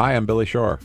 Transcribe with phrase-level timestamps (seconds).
[0.00, 0.80] Hi, I'm Billy Shore.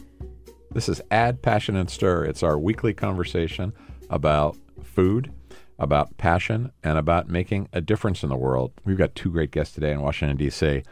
[0.72, 2.26] This is Add Passion and Stir.
[2.26, 3.72] It's our weekly conversation
[4.10, 5.32] about food,
[5.80, 8.74] about passion, and about making a difference in the world.
[8.84, 10.84] We've got two great guests today in Washington, D.C.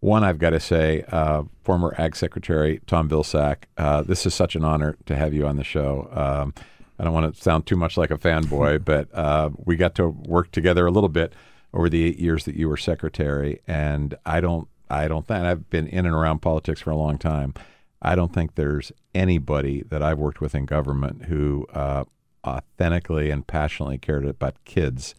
[0.00, 3.58] One, I've got to say, uh, former Ag Secretary Tom Vilsack.
[3.76, 6.08] Uh, this is such an honor to have you on the show.
[6.10, 6.54] Um,
[6.98, 10.08] I don't want to sound too much like a fanboy, but uh, we got to
[10.08, 11.32] work together a little bit
[11.72, 15.68] over the eight years that you were secretary, and I don't, I don't think I've
[15.70, 17.54] been in and around politics for a long time.
[18.00, 22.04] I don't think there's anybody that I've worked with in government who uh,
[22.46, 25.14] authentically and passionately cared about kids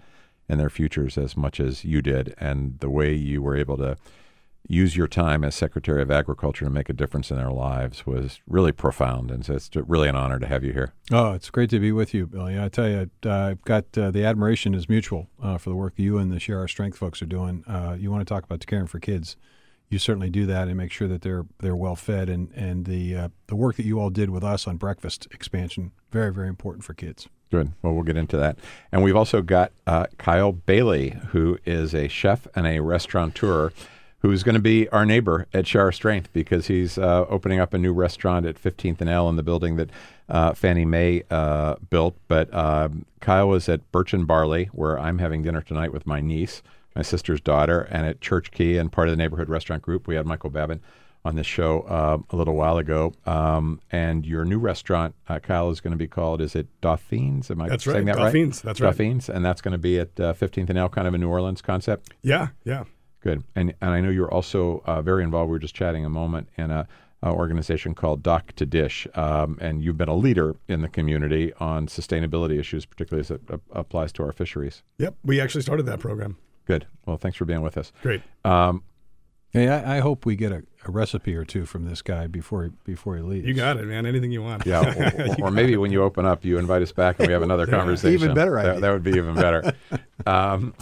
[0.47, 3.97] and their futures as much as you did, and the way you were able to
[4.67, 8.39] use your time as Secretary of Agriculture to make a difference in their lives was
[8.47, 9.31] really profound.
[9.31, 10.93] And so it's really an honor to have you here.
[11.11, 12.59] Oh, it's great to be with you, Billy.
[12.59, 15.93] I tell you, uh, I've got uh, the admiration is mutual uh, for the work
[15.95, 17.63] you and the Share Our Strength folks are doing.
[17.67, 19.37] Uh, you want to talk about caring for kids.
[19.89, 23.15] You certainly do that and make sure that they're they're well fed and and the
[23.15, 26.83] uh, the work that you all did with us on breakfast expansion very very important
[26.83, 27.27] for kids.
[27.51, 27.71] Good.
[27.81, 28.59] Well, we'll get into that.
[28.91, 33.71] And we've also got uh, Kyle Bailey, who is a chef and a restaurateur
[34.19, 37.77] who's going to be our neighbor at Share Strength because he's uh, opening up a
[37.77, 39.89] new restaurant at 15th and L in the building that
[40.27, 42.15] uh, Fannie Mae uh, built.
[42.27, 46.19] But um, Kyle was at Birch and Barley, where I'm having dinner tonight with my
[46.19, 46.61] niece,
[46.99, 50.05] my sister's daughter, and at Church Key and part of the neighborhood restaurant group.
[50.05, 50.81] We had Michael Babin
[51.23, 53.13] on this show uh, a little while ago.
[53.25, 57.49] Um, and your new restaurant, uh, Kyle, is going to be called, is it Dauphine's?
[57.49, 58.17] Am I that's saying right.
[58.17, 58.63] that Dauphine's, right?
[58.65, 58.87] That's right.
[58.89, 59.29] Dauphine's.
[59.29, 61.61] And that's going to be at uh, 15th and L, kind of a New Orleans
[61.61, 62.09] concept?
[62.21, 62.83] Yeah, yeah.
[63.21, 63.45] Good.
[63.55, 65.49] And and I know you're also uh, very involved.
[65.49, 66.85] We were just chatting a moment in a,
[67.23, 71.53] a organization called Dock to Dish, um, and you've been a leader in the community
[71.59, 74.83] on sustainability issues, particularly as it uh, applies to our fisheries.
[74.99, 76.37] Yep, we actually started that program.
[76.69, 76.85] Good.
[77.07, 77.91] Well, thanks for being with us.
[78.03, 78.21] Great.
[78.45, 78.83] Um,
[79.51, 82.65] Hey, I, I, hope we get a, a, recipe or two from this guy before
[82.65, 83.47] he before he leaves.
[83.47, 84.05] You got it, man.
[84.05, 84.63] Anything you want.
[84.63, 87.41] Yeah, or, or, maybe when you open up, you invite us back and we have
[87.41, 88.13] another conversation.
[88.13, 88.73] Even better idea.
[88.73, 89.73] That, that would be even better.
[90.27, 90.75] um,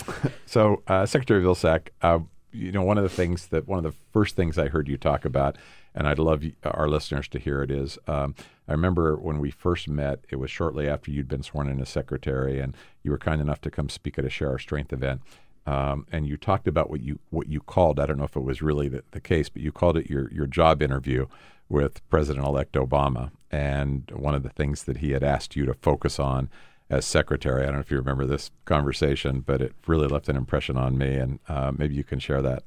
[0.45, 2.19] so, uh, Secretary Vilsack, uh,
[2.51, 4.97] you know, one of the things that one of the first things I heard you
[4.97, 5.57] talk about,
[5.95, 8.35] and I'd love our listeners to hear it, is um,
[8.67, 10.25] I remember when we first met.
[10.29, 13.61] It was shortly after you'd been sworn in as secretary, and you were kind enough
[13.61, 15.21] to come speak at a Share Our Strength event.
[15.67, 17.99] Um, and you talked about what you what you called.
[17.99, 20.31] I don't know if it was really the, the case, but you called it your
[20.31, 21.27] your job interview
[21.69, 23.31] with President-elect Obama.
[23.51, 26.49] And one of the things that he had asked you to focus on
[26.89, 27.63] as secretary.
[27.63, 30.97] I don't know if you remember this conversation, but it really left an impression on
[30.97, 32.63] me, and uh, maybe you can share that.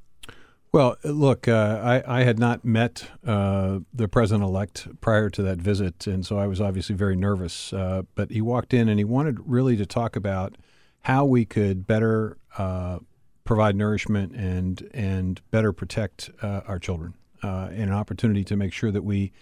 [0.73, 5.59] Well, look, uh, I, I, had not met uh, the president elect prior to that
[5.59, 7.73] visit, and so I was obviously very nervous.
[7.73, 10.57] Uh, but he walked in and he wanted really to talk about
[11.03, 12.99] how we could better uh,
[13.45, 18.91] provide nourishment and and better protect uh, our children, and an opportunity to make sure
[18.91, 19.33] that we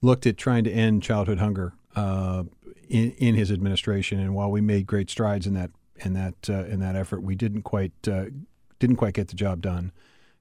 [0.00, 1.74] looked at trying to end childhood hunger
[2.88, 4.20] in, in his administration.
[4.20, 7.34] And while we made great strides in that in that uh, in that effort, we
[7.34, 8.26] didn't quite uh,
[8.78, 9.92] didn't quite get the job done.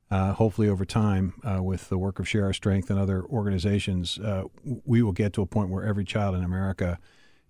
[0.10, 4.18] Uh, hopefully, over time, uh, with the work of Share Our Strength and other organizations,
[4.20, 6.98] uh, we will get to a point where every child in America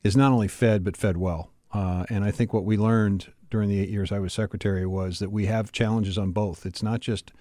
[0.04, 1.52] is not only fed but fed well.
[1.74, 5.20] Uh, and I think what we learned during the eight years I was secretary was
[5.20, 6.66] that we have challenges on both.
[6.66, 7.32] It's not just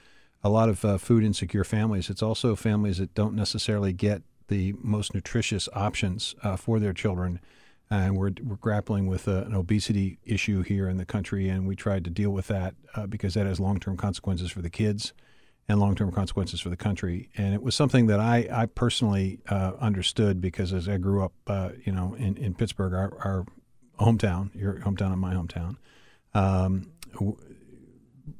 [0.42, 5.14] a lot of food insecure families; it's also families that don't necessarily get the most
[5.14, 7.40] nutritious options uh, for their children.
[7.88, 11.76] And we're, we're grappling with a, an obesity issue here in the country, and we
[11.76, 15.12] tried to deal with that uh, because that has long term consequences for the kids
[15.68, 17.28] and long term consequences for the country.
[17.36, 21.32] And it was something that I, I personally uh, understood because as I grew up,
[21.46, 23.46] uh, you know, in, in Pittsburgh, our, our
[23.98, 25.76] hometown, your hometown and my hometown,
[26.34, 26.90] um,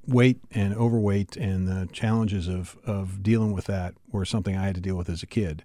[0.06, 4.75] weight and overweight and the challenges of, of dealing with that were something I had
[4.75, 5.65] to deal with as a kid.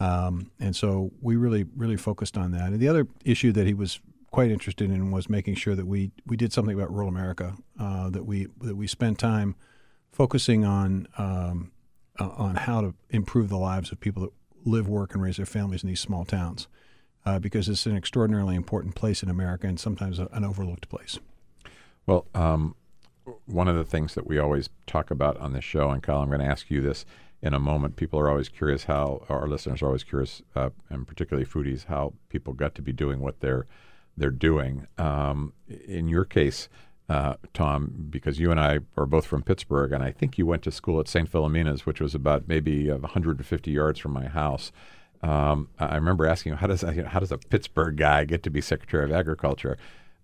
[0.00, 2.72] Um, and so we really, really focused on that.
[2.72, 4.00] And the other issue that he was
[4.30, 8.10] quite interested in was making sure that we, we did something about rural America, uh,
[8.10, 9.54] that we that we spent time
[10.10, 11.70] focusing on um,
[12.18, 14.32] uh, on how to improve the lives of people that
[14.64, 16.66] live, work, and raise their families in these small towns,
[17.24, 21.18] uh, because it's an extraordinarily important place in America and sometimes an overlooked place.
[22.06, 22.74] Well, um,
[23.46, 26.28] one of the things that we always talk about on this show, and Kyle, I'm
[26.28, 27.04] going to ask you this
[27.40, 27.96] in a moment.
[27.96, 32.14] People are always curious how our listeners are always curious, uh, and particularly foodies, how
[32.28, 33.66] people got to be doing what they're
[34.14, 34.86] they're doing.
[34.98, 36.68] Um, in your case,
[37.08, 40.62] uh, Tom, because you and I are both from Pittsburgh, and I think you went
[40.64, 41.28] to school at St.
[41.28, 44.70] Philomena's, which was about maybe 150 yards from my house.
[45.22, 49.04] Um, I remember asking, how does how does a Pittsburgh guy get to be Secretary
[49.04, 49.78] of Agriculture?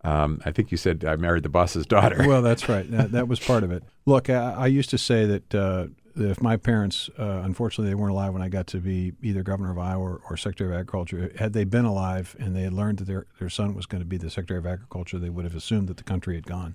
[0.05, 2.27] Um, I think you said I married the boss's daughter.
[2.27, 2.89] Well, that's right.
[2.91, 3.83] That, that was part of it.
[4.07, 5.87] Look, I, I used to say that uh,
[6.19, 9.43] that if my parents, uh, unfortunately, they weren't alive when I got to be either
[9.43, 12.73] governor of Iowa or, or, Secretary of Agriculture, had they been alive and they had
[12.73, 15.45] learned that their, their son was going to be the Secretary of Agriculture, they would
[15.45, 16.75] have assumed that the country had gone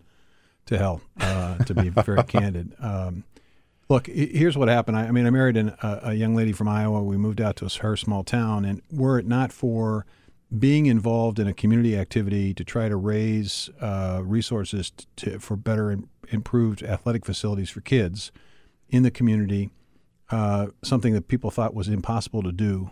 [0.66, 2.74] to hell, uh, to be very candid.
[2.80, 3.26] Um,
[3.94, 4.98] look, here's what happened.
[4.98, 7.04] I, I mean, I married an, a, a young lady from Iowa.
[7.04, 10.08] We moved out to her small town, and were it not for
[10.58, 15.92] being involved in a community activity to try to raise uh, resources to, for better
[15.92, 18.32] and improved athletic facilities for kids
[18.90, 19.70] in the community,
[20.32, 22.90] uh, something that people thought was impossible to do.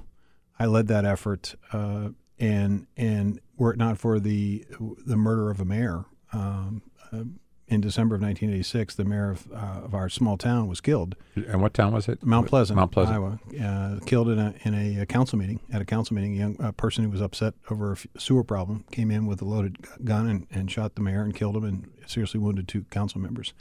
[0.59, 5.59] I led that effort, uh, and and were it not for the the murder of
[5.59, 7.23] a mayor um, uh,
[7.71, 11.15] in December of 1986, the mayor of, uh, of our small town was killed.
[11.35, 12.21] And what town was it?
[12.21, 13.15] Mount Pleasant, Mount Pleasant.
[13.15, 13.39] Iowa.
[13.59, 15.61] Uh, killed in a in a, council meeting.
[15.71, 19.09] At a council meeting, a young person who was upset over a sewer problem came
[19.09, 22.41] in with a loaded gun and, and shot the mayor and killed him and seriously
[22.41, 23.53] wounded two council members.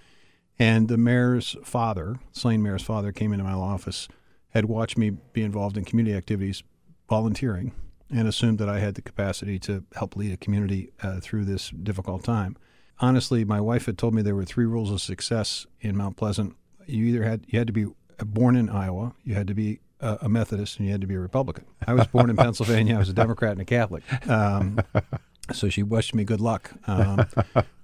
[0.58, 4.08] And the mayor's father, slain mayor's father, came into my office,
[4.50, 6.64] had watched me be involved in community activities,
[7.08, 7.72] volunteering,
[8.12, 11.70] and assumed that I had the capacity to help lead a community uh, through this
[11.70, 12.56] difficult time
[13.00, 16.55] honestly, my wife had told me there were three rules of success in Mount Pleasant.
[16.87, 17.87] You either had you had to be
[18.25, 21.14] born in Iowa, you had to be a, a Methodist, and you had to be
[21.14, 21.64] a Republican.
[21.87, 22.97] I was born in Pennsylvania.
[22.97, 24.02] I was a Democrat and a Catholic.
[24.29, 24.81] Um,
[25.52, 26.73] so she wished me good luck.
[26.87, 27.26] Um,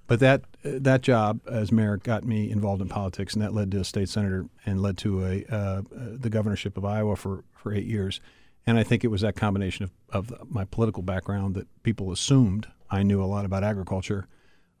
[0.07, 3.79] but that that job as mayor got me involved in politics, and that led to
[3.79, 7.85] a state senator and led to a uh, the governorship of Iowa for, for eight
[7.85, 8.19] years.
[8.65, 12.67] And I think it was that combination of, of my political background that people assumed
[12.89, 14.27] I knew a lot about agriculture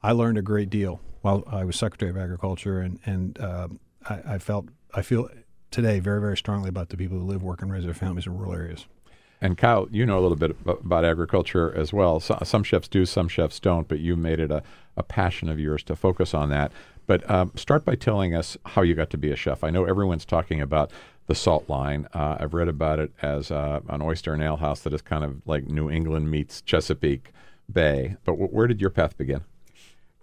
[0.01, 3.67] I learned a great deal while I was Secretary of Agriculture, and and uh,
[4.07, 5.29] I, I, felt I feel
[5.71, 8.37] today very very strongly about the people who live, work, and raise their families in
[8.37, 8.85] rural areas.
[9.39, 12.19] And Kyle, you know a little bit about agriculture as well.
[12.19, 14.63] So, some chefs do, some chefs don't, but you made it a,
[14.95, 16.71] a passion of yours to focus on that.
[17.05, 19.63] But um, start by telling us how you got to be a chef.
[19.63, 20.91] I know everyone's talking about
[21.27, 22.07] the salt line.
[22.13, 25.23] Uh, I've read about it as uh, an oyster and ale house that is kind
[25.23, 27.31] of like New England meets Chesapeake
[27.71, 28.15] Bay.
[28.25, 29.43] But w- where did your path begin?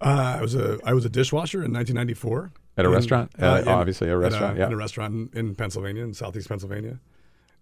[0.01, 3.31] Uh, I was a I was a dishwasher in 1994 at a restaurant.
[3.41, 4.51] Uh, in, obviously, a restaurant.
[4.51, 6.99] At a, yeah, at a restaurant in, in, Pennsylvania, in Southeast Pennsylvania.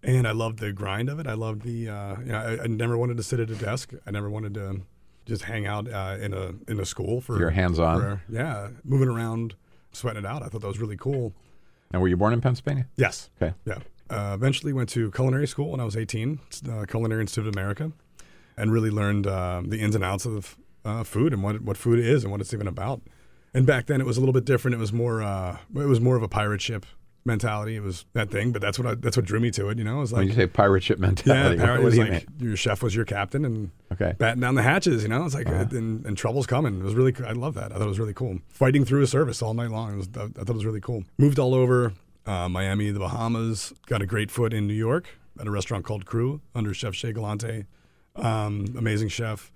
[0.02, 1.26] And I loved the grind of it.
[1.26, 1.88] I loved the.
[1.88, 3.92] Uh, you know, I, I, never wanted to sit at a desk.
[4.06, 4.82] I never wanted to
[5.24, 8.20] just hang out uh, in a in a school for your hands on.
[8.28, 9.54] Yeah, moving around,
[9.92, 10.42] sweating it out.
[10.42, 11.32] I thought that was really cool.
[11.92, 12.86] And were you born in Pennsylvania?
[12.96, 13.30] Yes.
[13.40, 13.54] Okay.
[13.64, 13.78] Yeah.
[14.10, 16.38] Uh, eventually went to culinary school when I was 18,
[16.70, 17.92] uh, Culinary Institute of America,
[18.56, 21.98] and really learned uh, the ins and outs of uh, food and what what food
[21.98, 23.02] is and what it's even about.
[23.52, 24.74] And back then it was a little bit different.
[24.74, 26.86] It was more uh, it was more of a pirate ship
[27.24, 27.76] mentality.
[27.76, 29.78] It was that thing, but that's what I, that's what drew me to it.
[29.78, 31.56] You know, it was like when you say pirate ship mentality.
[31.56, 32.26] Yeah, pirate, what, you like?
[32.38, 34.14] Your chef was your captain and okay.
[34.18, 35.02] batting down the hatches.
[35.02, 35.66] You know, it's like uh-huh.
[35.70, 36.80] and, and, trouble's coming.
[36.80, 37.72] It was really I love that.
[37.72, 38.38] I thought it was really cool.
[38.48, 39.96] Fighting through a service all night long.
[39.96, 41.04] Was, I thought it was really cool.
[41.18, 41.92] Moved all over
[42.26, 43.72] uh, Miami, the Bahamas.
[43.86, 45.08] Got a great foot in New York
[45.40, 47.66] at a restaurant called Cru under Chef Shea Gallante.
[48.16, 49.50] Um, amazing chef.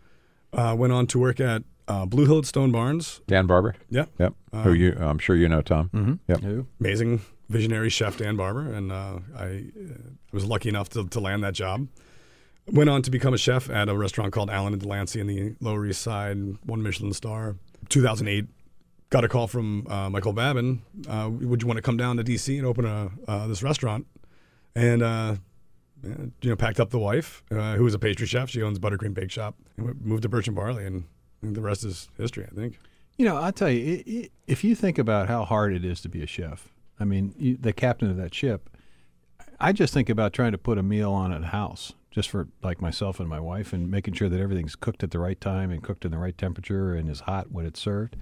[0.52, 3.20] Uh, went on to work at uh, Blue Hill at Stone Barns.
[3.26, 3.74] Dan Barber.
[3.90, 4.10] Yep.
[4.18, 4.34] Yep.
[4.52, 4.96] Uh, Who you?
[4.98, 5.90] I'm sure you know Tom.
[5.94, 6.14] Mm-hmm.
[6.28, 6.40] Yep.
[6.40, 6.66] Who?
[6.80, 9.64] Amazing visionary chef Dan Barber, and uh, I
[10.32, 11.88] was lucky enough to, to land that job.
[12.70, 15.54] Went on to become a chef at a restaurant called Allen and Delancey in the
[15.60, 16.36] Lower East Side,
[16.66, 17.56] one Michelin star.
[17.88, 18.46] 2008,
[19.08, 20.82] got a call from uh, Michael Babin.
[21.08, 24.06] Uh, would you want to come down to DC and open a uh, this restaurant?
[24.74, 25.36] And uh,
[26.02, 28.50] you know, packed up the wife, uh, who was a pastry chef.
[28.50, 29.56] She owns Buttercream Bake Shop.
[29.76, 31.04] And moved to Birch and Barley, and,
[31.42, 32.46] and, the rest is history.
[32.50, 32.78] I think.
[33.16, 36.00] You know, I'll tell you, it, it, if you think about how hard it is
[36.02, 38.70] to be a chef, I mean, you, the captain of that ship,
[39.58, 42.48] I just think about trying to put a meal on at a house just for
[42.62, 45.70] like myself and my wife, and making sure that everything's cooked at the right time
[45.70, 48.16] and cooked in the right temperature and is hot when it's served.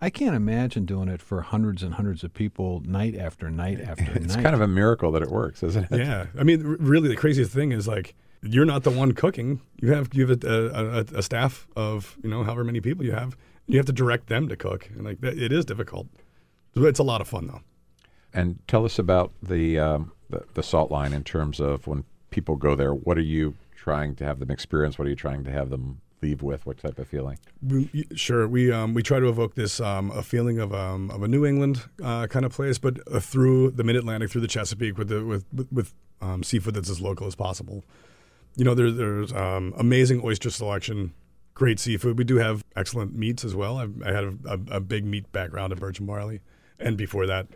[0.00, 4.04] I can't imagine doing it for hundreds and hundreds of people night after night after
[4.04, 4.24] it's night.
[4.24, 5.98] It's kind of a miracle that it works, isn't it?
[5.98, 6.26] Yeah.
[6.38, 9.60] I mean, really, the craziest thing is like you're not the one cooking.
[9.80, 13.12] You have you have a, a, a staff of you know however many people you
[13.12, 13.36] have.
[13.66, 16.06] You have to direct them to cook, and like it is difficult.
[16.74, 17.60] It's a lot of fun though.
[18.32, 22.56] And tell us about the, um, the the salt line in terms of when people
[22.56, 22.94] go there.
[22.94, 24.98] What are you trying to have them experience?
[24.98, 26.66] What are you trying to have them leave with?
[26.66, 27.38] What type of feeling?
[28.14, 31.28] Sure, we um, we try to evoke this um, a feeling of um, of a
[31.28, 34.98] New England uh, kind of place, but uh, through the Mid Atlantic, through the Chesapeake,
[34.98, 37.84] with the with with um, seafood that's as local as possible.
[38.56, 41.12] You know, there, there's um, amazing oyster selection,
[41.54, 42.18] great seafood.
[42.18, 43.78] We do have excellent meats as well.
[43.78, 46.40] I've, i had a, a, a, big meat background at Birch and Barley,
[46.80, 47.46] and before that,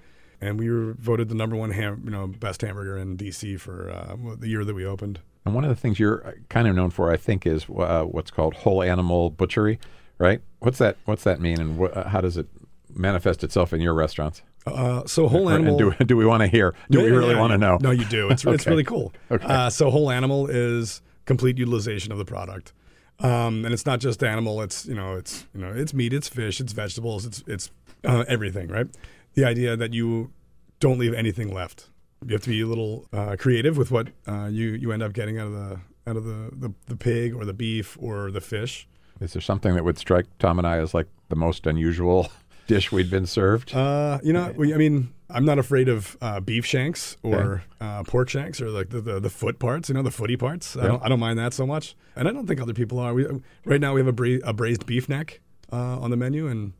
[0.41, 3.91] and we were voted the number one ham, you know best hamburger in DC for
[3.91, 5.21] uh, the year that we opened.
[5.45, 8.05] And one of the things you're uh, kind of known for, I think, is uh,
[8.05, 9.79] what's called whole animal butchery,
[10.19, 10.41] right?
[10.61, 10.97] What's that?
[11.05, 12.47] What's that mean, and wh- uh, how does it
[12.95, 14.43] manifest itself in your restaurants?
[14.67, 15.91] Uh, so whole And animal.
[15.99, 16.75] do, do we want to hear?
[16.91, 17.79] Do Yeah, we really yeah, want to know?
[17.81, 18.29] No, you do.
[18.31, 19.13] It's it's really cool.
[19.31, 19.45] Okay.
[19.45, 22.73] Uh, so whole animal is complete utilization of the product,
[23.19, 24.63] um, and it's not just animal.
[24.63, 27.71] It's you know it's you know it's meat, it's fish, it's vegetables, it's it's
[28.05, 28.69] uh, everything.
[28.69, 28.87] Right.
[29.35, 30.31] The idea that you
[30.79, 31.89] don't leave anything left.
[32.27, 35.13] You have to be a little uh, creative with what uh, you you end up
[35.13, 38.41] getting out of the out of the, the the pig or the beef or the
[38.41, 38.87] fish.
[39.21, 42.29] Is there something that would strike Tom and I as like the most unusual
[42.67, 43.75] dish we'd been served?
[43.75, 48.03] Uh, you know, we, I mean, I'm not afraid of uh, beef shanks or uh,
[48.03, 49.89] pork shanks or like the, the, the foot parts.
[49.89, 50.77] You know, the footy parts.
[50.77, 53.15] I, don't, I don't mind that so much, and I don't think other people are.
[53.15, 53.27] We
[53.65, 55.41] right now we have a, bra- a braised beef neck
[55.73, 56.73] uh, on the menu, and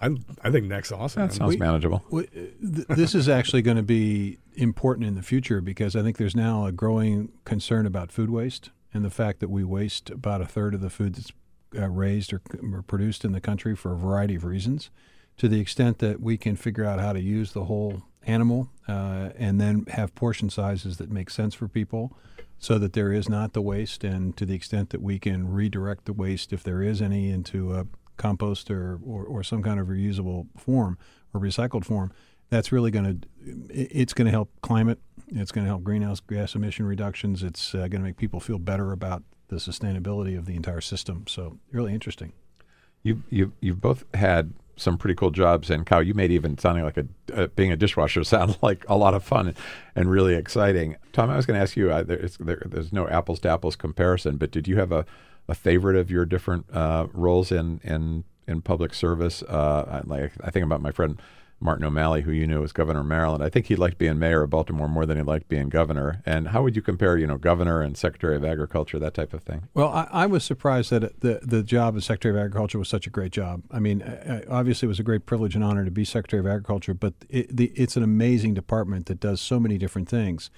[0.00, 1.20] I I think neck's awesome.
[1.22, 1.38] that man.
[1.38, 2.02] sounds manageable.
[2.10, 6.16] Well, th- This is actually going to be important in the future because I think
[6.16, 10.40] there's now a growing concern about food waste and the fact that we waste about
[10.40, 11.32] a third of the food that's
[11.76, 12.42] uh, raised or,
[12.72, 14.90] or produced in the country for a variety of reasons.
[15.38, 19.30] To the extent that we can figure out how to use the whole animal uh,
[19.36, 22.16] and then have portion sizes that make sense for people
[22.58, 26.04] so that there is not the waste, and to the extent that we can redirect
[26.04, 29.88] the waste, if there is any, into a compost or, or, or some kind of
[29.88, 30.96] reusable form
[31.34, 32.12] or recycled form,
[32.52, 33.28] that's really going to
[33.70, 34.98] it's going to help climate.
[35.28, 37.42] It's going to help greenhouse gas emission reductions.
[37.42, 41.24] It's uh, going to make people feel better about the sustainability of the entire system.
[41.26, 42.34] So really interesting.
[43.02, 46.84] You you you've both had some pretty cool jobs, and Kyle, you made even sounding
[46.84, 49.54] like a uh, being a dishwasher sound like a lot of fun
[49.96, 50.96] and really exciting.
[51.12, 51.90] Tom, I was going to ask you.
[51.90, 55.06] Uh, there, there, there's no apples to apples comparison, but did you have a,
[55.48, 59.42] a favorite of your different uh, roles in in in public service?
[59.42, 61.18] Uh, like I think about my friend
[61.62, 63.42] Martin O'Malley, who you knew was governor of Maryland.
[63.42, 66.20] I think he liked being mayor of Baltimore more than he liked being governor.
[66.26, 69.42] And how would you compare, you know, governor and secretary of agriculture, that type of
[69.42, 69.68] thing?
[69.72, 73.06] Well, I, I was surprised that the the job as Secretary of Agriculture was such
[73.06, 73.62] a great job.
[73.70, 74.02] I mean,
[74.50, 77.56] obviously, it was a great privilege and honor to be Secretary of Agriculture, but it,
[77.56, 80.50] the, it's an amazing department that does so many different things.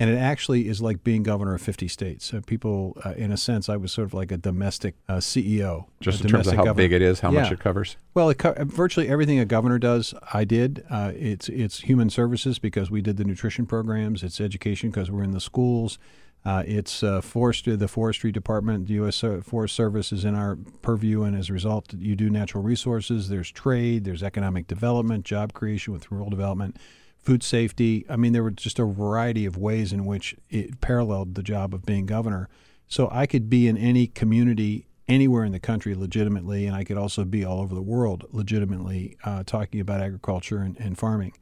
[0.00, 2.24] And it actually is like being governor of 50 states.
[2.24, 5.86] So people, uh, in a sense, I was sort of like a domestic uh, CEO.
[6.00, 6.74] Just in terms of how governor.
[6.74, 7.96] big it is, how much it covers?
[8.14, 10.84] Well, it co- virtually everything a governor does, I did.
[10.88, 14.22] Uh, it's it's human services because we did the nutrition programs.
[14.22, 15.98] It's education because we're in the schools.
[16.44, 19.24] Uh, it's uh, forestry, the forestry department, the U.S.
[19.42, 23.28] Forest Service is in our purview, and as a result, you do natural resources.
[23.28, 26.76] There's trade, there's economic development, job creation with rural development,
[27.22, 28.06] food safety.
[28.08, 31.74] I mean, there were just a variety of ways in which it paralleled the job
[31.74, 32.48] of being governor.
[32.86, 36.98] So I could be in any community anywhere in the country legitimately, and I could
[36.98, 41.32] also be all over the world legitimately uh, talking about agriculture and, and farming.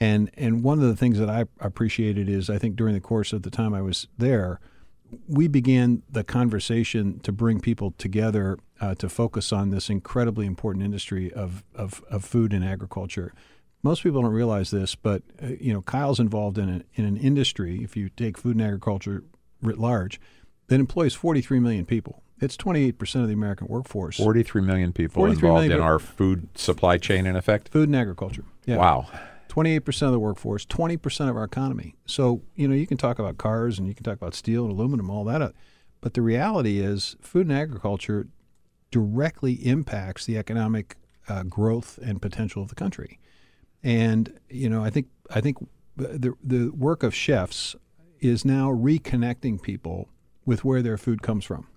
[0.00, 3.32] And and one of the things that I appreciated is I think during the course
[3.32, 4.60] of the time I was there,
[5.28, 10.84] we began the conversation to bring people together uh, to focus on this incredibly important
[10.84, 13.32] industry of, of, of food and agriculture.
[13.84, 17.16] Most people don't realize this, but uh, you know Kyle's involved in, a, in an
[17.16, 17.84] industry.
[17.84, 19.22] If you take food and agriculture
[19.62, 20.18] writ large,
[20.68, 22.22] that employs 43 million people.
[22.40, 24.16] It's 28 percent of the American workforce.
[24.16, 25.86] 43 million people 43 involved million in people.
[25.86, 27.68] our food supply chain, in effect.
[27.68, 28.44] Food and agriculture.
[28.66, 28.76] Yeah.
[28.78, 29.06] Wow.
[29.50, 31.94] 28% of the workforce, 20% of our economy.
[32.06, 34.72] So, you know, you can talk about cars and you can talk about steel and
[34.72, 35.40] aluminum, all that.
[35.40, 35.50] uh,
[36.00, 38.26] But the reality is, food and agriculture
[38.90, 40.96] directly impacts the economic
[41.28, 43.20] uh, growth and potential of the country.
[43.84, 45.58] And, you know, I think, I think
[45.96, 47.76] the, the work of chefs
[48.18, 50.08] is now reconnecting people
[50.46, 51.68] with where their food comes from.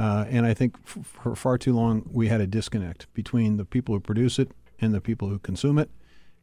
[0.00, 3.64] Uh, and I think f- for far too long we had a disconnect between the
[3.64, 5.90] people who produce it and the people who consume it.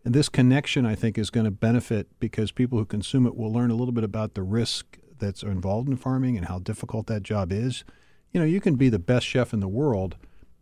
[0.06, 3.52] And this connection, I think, is going to benefit because people who consume it will
[3.52, 7.24] learn a little bit about the risk that's involved in farming and how difficult that
[7.24, 7.84] job is.
[8.32, 10.16] You know, you can be the best chef in the world,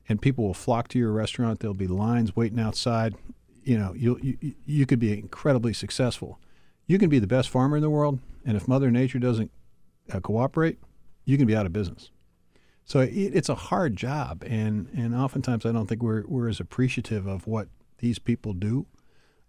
[0.09, 1.59] and people will flock to your restaurant.
[1.59, 3.15] There'll be lines waiting outside.
[3.69, 6.39] You know, you you could be incredibly successful.
[6.87, 9.51] You can be the best farmer in the world, and if Mother Nature doesn't
[10.11, 10.79] uh, cooperate,
[11.23, 12.09] you can be out of business.
[12.83, 16.59] So it, it's a hard job, and and oftentimes I don't think we're we're as
[16.59, 17.67] appreciative of what
[17.99, 18.87] these people do.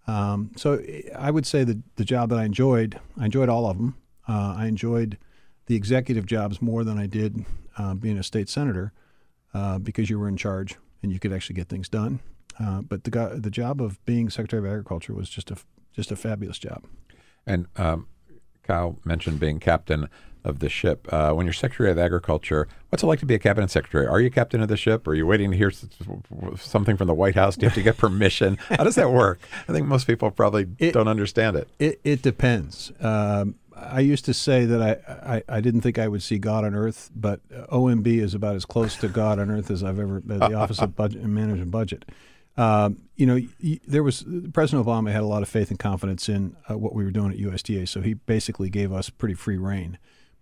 [0.06, 0.84] Um, so
[1.16, 3.96] I would say that the job that I enjoyed, I enjoyed all of them.
[4.28, 5.16] Uh, I enjoyed
[5.64, 7.46] the executive jobs more than I did
[7.78, 8.92] uh, being a state senator
[9.54, 12.20] uh, because you were in charge and you could actually get things done.
[12.60, 15.56] Uh, but the go- the job of being Secretary of Agriculture was just a
[15.92, 16.84] just a fabulous job.
[17.46, 18.06] And um,
[18.62, 20.08] Kyle mentioned being captain
[20.44, 21.06] of the ship.
[21.12, 24.06] Uh, when you're Secretary of Agriculture, what's it like to be a cabinet secretary?
[24.06, 25.06] Are you captain of the ship?
[25.06, 25.70] Are you waiting to hear
[26.56, 27.56] something from the White House?
[27.56, 28.56] Do you have to get permission?
[28.68, 29.40] How does that work?
[29.68, 31.68] I think most people probably It- don't understand it.
[31.78, 32.92] It, it depends.
[33.00, 36.64] Um, I used to say that I, I, I didn't think I would see God
[36.64, 37.40] on earth, but
[37.70, 40.94] OMB is about as close to God on earth as I've ever, the Office of
[40.94, 42.04] Budget and Management Budget.
[42.60, 43.40] Um, you know,
[43.86, 47.02] there was President Obama had a lot of faith and confidence in uh, what we
[47.02, 49.96] were doing at USDA, so he basically gave us pretty free reign.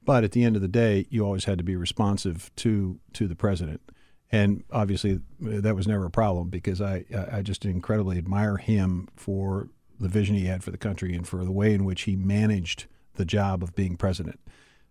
[0.04, 3.28] But at the end of the day, you always had to be responsive to to
[3.28, 3.82] the president,
[4.32, 9.06] and obviously uh, that was never a problem because I I just incredibly admire him
[9.14, 9.68] for
[10.00, 12.86] the vision he had for the country and for the way in which he managed
[13.14, 14.40] the job of being president.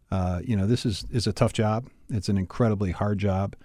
[0.09, 1.89] Uh, you know, this is is a tough job.
[2.09, 3.57] It's an incredibly hard job.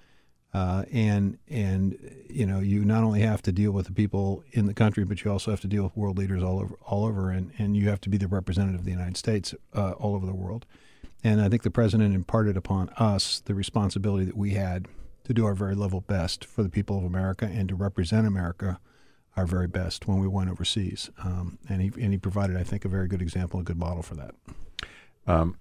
[0.55, 4.67] Uh, and and you know you not only have to deal with the people in
[4.67, 7.31] the country, but you also have to deal with world leaders all over all over,
[7.31, 10.27] and, and you have to be the representative of the United States uh, all over
[10.27, 10.67] the world.
[11.25, 14.89] And I think the president imparted upon us the responsibility that we had
[15.25, 18.79] to do our very level best for the people of America and to represent America
[19.37, 21.11] our very best when we went overseas.
[21.25, 24.03] Um, and he and he provided, I think, a very good example, a good model
[24.03, 24.35] for that.
[25.27, 25.57] Um,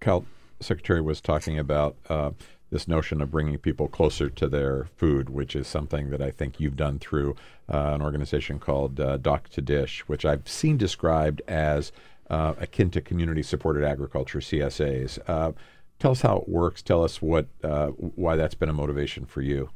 [0.00, 0.26] Kyle
[0.60, 2.32] Secretary was talking about uh,
[2.70, 6.60] this notion of bringing people closer to their food, which is something that I think
[6.60, 7.36] you've done through
[7.68, 11.92] uh, an organization called uh, Dock to Dish, which I've seen described as
[12.30, 15.18] uh, akin to community supported agriculture CSAs.
[15.26, 15.52] Uh,
[15.98, 16.80] tell us how it works.
[16.80, 19.70] Tell us what uh, why that's been a motivation for you.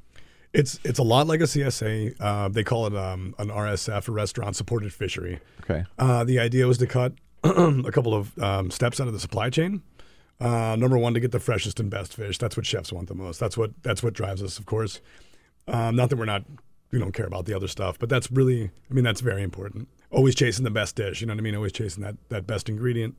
[0.52, 2.14] It's it's a lot like a CSA.
[2.20, 5.40] Uh, they call it um, an RSF, a restaurant supported fishery.
[5.62, 5.84] Okay.
[5.98, 7.12] Uh, the idea was to cut
[7.44, 9.82] a couple of um, steps out of the supply chain.
[10.40, 12.38] Uh, number one, to get the freshest and best fish.
[12.38, 13.38] That's what chefs want the most.
[13.38, 15.00] That's what that's what drives us, of course.
[15.68, 16.44] Um, not that we're not
[16.90, 19.88] we don't care about the other stuff, but that's really I mean that's very important.
[20.10, 21.20] Always chasing the best dish.
[21.20, 21.54] You know what I mean?
[21.54, 23.16] Always chasing that that best ingredient.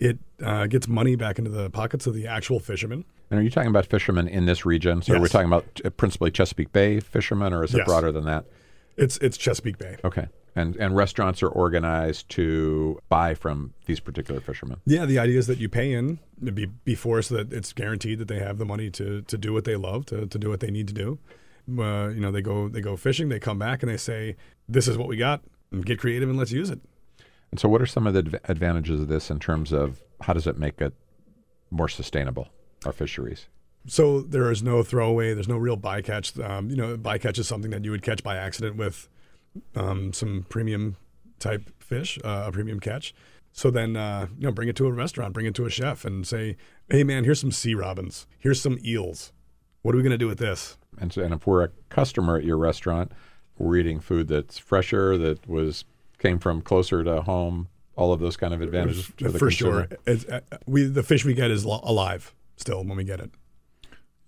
[0.00, 3.04] It uh, gets money back into the pockets of the actual fishermen.
[3.30, 5.02] And are you talking about fishermen in this region?
[5.02, 5.24] So Yes.
[5.24, 7.86] are talking about principally Chesapeake Bay fishermen, or is it Yes.
[7.86, 8.46] broader than that?
[8.96, 9.96] It's it's Chesapeake Bay.
[10.04, 10.26] Okay.
[10.56, 14.80] And and restaurants are organized to buy from these particular fishermen.
[14.86, 18.28] Yeah, the idea is that you pay in be, before so that it's guaranteed that
[18.28, 20.70] they have the money to, to do what they love, to, to do what they
[20.70, 21.18] need to do.
[21.68, 24.36] Uh, you know, they go they go fishing, they come back and they say,
[24.68, 25.42] "This is what we got.
[25.72, 26.80] And get creative and let's use it."
[27.50, 30.34] And so, what are some of the adv- advantages of this in terms of how
[30.34, 30.92] does it make it
[31.70, 32.48] more sustainable,
[32.84, 33.46] our fisheries?
[33.86, 35.34] So there is no throwaway.
[35.34, 36.42] There's no real bycatch.
[36.42, 39.08] Um, you know, bycatch is something that you would catch by accident with
[39.74, 40.96] um, some premium
[41.38, 43.14] type fish, uh, a premium catch.
[43.52, 46.04] So then, uh, you know, bring it to a restaurant, bring it to a chef,
[46.04, 46.56] and say,
[46.88, 48.26] "Hey, man, here's some sea robins.
[48.38, 49.32] Here's some eels.
[49.82, 52.36] What are we going to do with this?" And, so, and if we're a customer
[52.36, 53.12] at your restaurant,
[53.58, 55.84] we're eating food that's fresher, that was
[56.18, 59.88] came from closer to home, all of those kind of advantages for the for consumer.
[59.88, 59.98] sure.
[60.06, 63.30] It's, uh, we the fish we get is lo- alive still when we get it.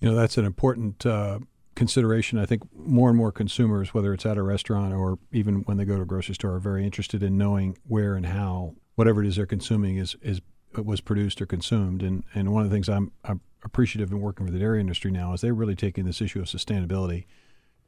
[0.01, 1.41] You know, that's an important uh,
[1.77, 2.39] consideration.
[2.39, 5.85] I think more and more consumers, whether it's at a restaurant or even when they
[5.85, 9.29] go to a grocery store, are very interested in knowing where and how whatever it
[9.29, 10.41] is they're consuming is is
[10.75, 12.03] was produced or consumed.
[12.03, 15.12] And and one of the things I'm, I'm appreciative in working for the dairy industry
[15.12, 17.27] now is they're really taking this issue of sustainability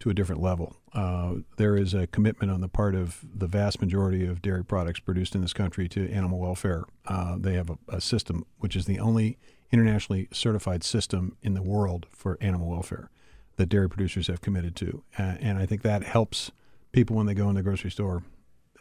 [0.01, 0.77] to a different level.
[0.92, 5.01] Uh, there is a commitment on the part of the vast majority of dairy products
[5.01, 6.85] produced in this country to animal welfare.
[7.07, 9.38] Uh, they have a, a system which is the only
[9.72, 13.11] internationally certified system in the world for animal welfare
[13.59, 15.03] that dairy producers have committed to.
[15.18, 16.51] Uh, and I think that helps
[16.92, 18.23] people when they go in the grocery store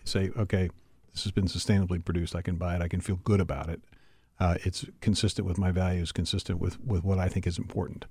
[0.04, 0.70] say, okay,
[1.12, 2.36] this has been sustainably produced.
[2.36, 2.82] I can buy it.
[2.82, 3.82] I can feel good about it.
[4.40, 8.06] Uh, it's consistent with my values, consistent with, with what I think is important.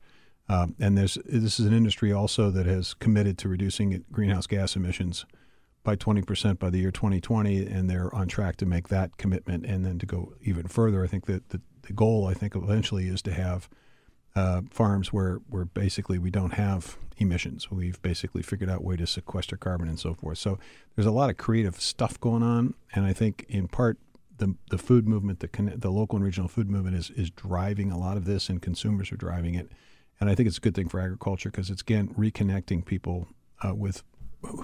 [0.49, 4.77] Um, and there's, this is an industry also that has committed to reducing greenhouse gas
[4.77, 5.25] emissions
[5.85, 9.85] by 20% by the year 2020, and they're on track to make that commitment and
[9.85, 11.05] then to go even further.
[11.05, 13.69] I think that the, the goal, I think, eventually is to have
[14.37, 17.71] uh, farms where, where basically we don't have emissions.
[17.71, 20.39] We've basically figured out way to sequester carbon and so forth.
[20.39, 20.59] So
[20.95, 23.99] there's a lot of creative stuff going on, and I think in part
[24.39, 27.99] the the food movement, the the local and regional food movement is is driving a
[27.99, 29.71] lot of this, and consumers are driving it.
[30.21, 33.29] And I think it's a good thing for agriculture because it's again reconnecting people
[33.65, 34.03] uh, with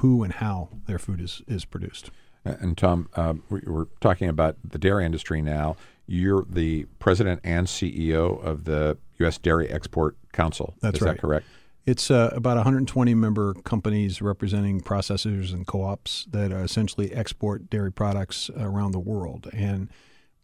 [0.01, 2.11] who and how their food is is produced.
[2.45, 5.77] And Tom, uh, we- we're talking about the dairy industry now.
[6.07, 9.39] You're the president and CEO of the U.S.
[9.39, 10.75] Dairy Export Council.
[10.81, 11.15] That's is right.
[11.15, 11.47] that correct?
[11.85, 17.91] It's uh, about 120 member companies representing processors and co-ops that uh, essentially export dairy
[17.91, 19.51] products around the world.
[19.53, 19.89] And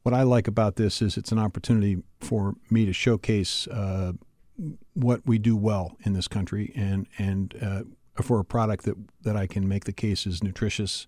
[0.03, 4.15] what I like about this is it's an opportunity for me to showcase uh,
[4.95, 9.37] what we do well in this country, and and uh, for a product that that
[9.37, 11.07] I can make the case is nutritious.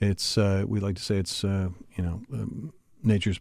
[0.00, 2.72] It's uh, we like to say it's uh, you know um,
[3.04, 3.40] nature's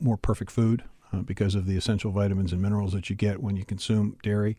[0.00, 3.56] more perfect food uh, because of the essential vitamins and minerals that you get when
[3.56, 4.56] you consume dairy.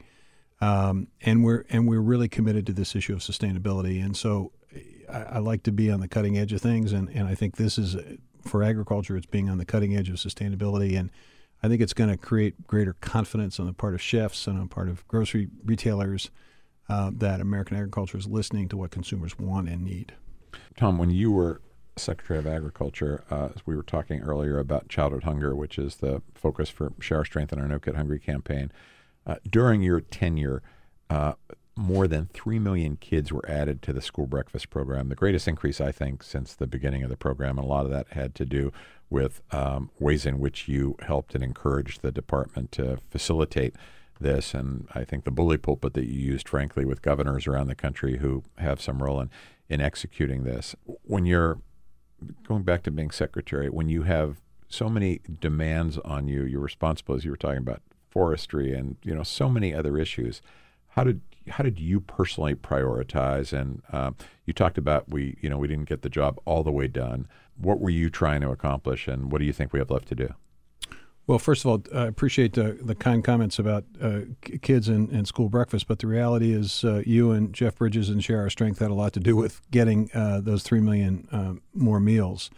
[0.62, 4.04] Um, and we're and we're really committed to this issue of sustainability.
[4.04, 4.54] And so,
[5.12, 7.58] I, I like to be on the cutting edge of things, and, and I think
[7.58, 7.98] this is
[8.46, 9.18] for agriculture.
[9.18, 11.10] It's being on the cutting edge of sustainability, and
[11.62, 14.68] I think it's going to create greater confidence on the part of chefs and on
[14.68, 16.30] the part of grocery retailers
[16.89, 20.13] uh, that American agriculture is listening to what consumers want and need.
[20.78, 21.62] Tom, when you were
[21.95, 26.21] Secretary of Agriculture, uh, as we were talking earlier about childhood hunger, which is the
[26.34, 28.71] focus for Share Our Strength and our No Kid Hungry campaign,
[29.25, 30.62] uh, during your tenure,
[31.10, 31.34] uh,
[31.75, 35.82] more than 3 million kids were added to the school breakfast program, the greatest increase,
[35.82, 37.58] I think, since the beginning of the program.
[37.58, 38.71] And a lot of that had to do
[39.10, 43.75] with um, ways in which you helped and encouraged the department to facilitate
[44.19, 44.53] this.
[44.53, 48.17] And I think the bully pulpit that you used, frankly, with governors around the country
[48.17, 49.29] who have some role in,
[49.69, 50.75] in executing this.
[51.03, 51.60] When you're
[52.47, 57.15] going back to being secretary, when you have so many demands on you, you're responsible,
[57.15, 60.41] as you were talking about, forestry and you know so many other issues.
[60.89, 63.51] How did how did you personally prioritize?
[63.51, 66.71] And um, you talked about we you know we didn't get the job all the
[66.71, 67.27] way done.
[67.57, 70.15] What were you trying to accomplish, and what do you think we have left to
[70.15, 70.33] do?
[71.25, 74.21] Well, first of all, I appreciate the, the kind comments about uh,
[74.62, 78.21] kids and, and, school breakfast, but the reality is uh, you and Jeff Bridges and
[78.21, 81.53] Share Our Strength had a lot to do with getting uh, those 3 million uh,
[81.73, 82.49] more meals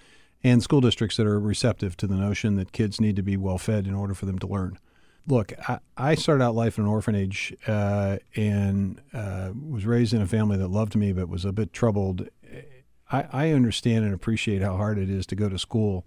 [0.43, 3.60] and school districts that are receptive to the notion that kids need to be well
[3.60, 4.80] fed in order for them to learn
[5.28, 10.21] look, I, I, started out life in an orphanage uh, and uh, was raised in
[10.21, 12.30] a family that loved me but was a bit troubled.
[13.12, 16.06] I, I, understand and appreciate how hard it is to go to school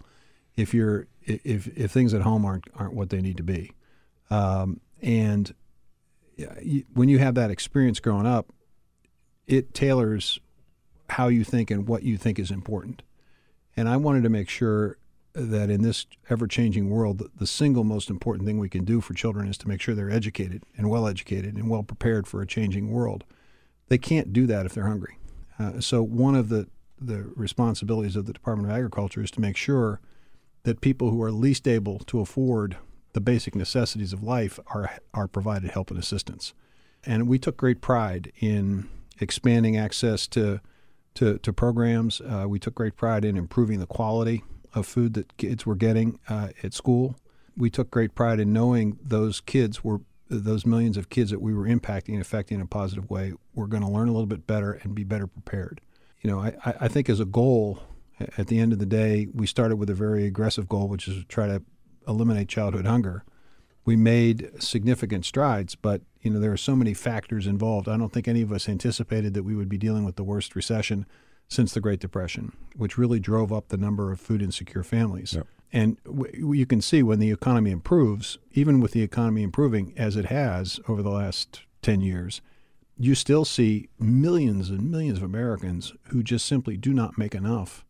[0.59, 3.73] if you're if if things at home aren't aren't what they need to be,
[4.31, 5.55] um, and
[6.93, 8.53] when you have that experience growing up,
[9.47, 10.39] it tailors
[11.11, 13.03] how you think and what you think is important.
[13.77, 14.99] And I wanted to make sure
[15.35, 19.15] that in this ever changing world, the, single most important thing we can do for
[19.15, 22.47] children is to make sure they're educated and well educated and well prepared for a
[22.47, 23.25] changing world.
[23.89, 25.19] They can't do that if they're hungry.
[25.59, 26.69] Uh, so, one of the,
[27.01, 30.01] the responsibilities of the Department of Agriculture is to make sure
[30.65, 32.77] that people who are least able to afford
[33.13, 36.53] the basic necessities of life are, are provided help and assistance.
[37.05, 38.89] And we took great pride in
[39.21, 40.61] expanding access to,
[41.15, 42.21] to, to programs.
[42.21, 44.45] Uh, we took great pride in improving the quality
[44.75, 47.17] of food that kids were getting uh, at school.
[47.57, 51.55] We took great pride in knowing those kids were those millions of kids that we
[51.55, 54.47] were impacting and affecting in a positive way were going to learn a little bit
[54.47, 55.81] better and be better prepared.
[56.21, 57.83] You know, I, I think as a goal,
[58.37, 61.17] at the end of the day, we started with a very aggressive goal, which is
[61.17, 61.63] to try to
[62.07, 63.25] eliminate childhood hunger.
[63.85, 67.89] We made significant strides, but you know there are so many factors involved.
[67.89, 70.55] I don't think any of us anticipated that we would be dealing with the worst
[70.55, 71.07] recession
[71.49, 75.33] since the Great Depression, which really drove up the number of food insecure families.
[75.35, 75.47] Yep.
[75.73, 80.17] And w- you can see when the economy improves, even with the economy improving as
[80.17, 82.41] it has over the last 10 years,
[82.99, 87.85] you still see millions and millions of Americans who just simply do not make enough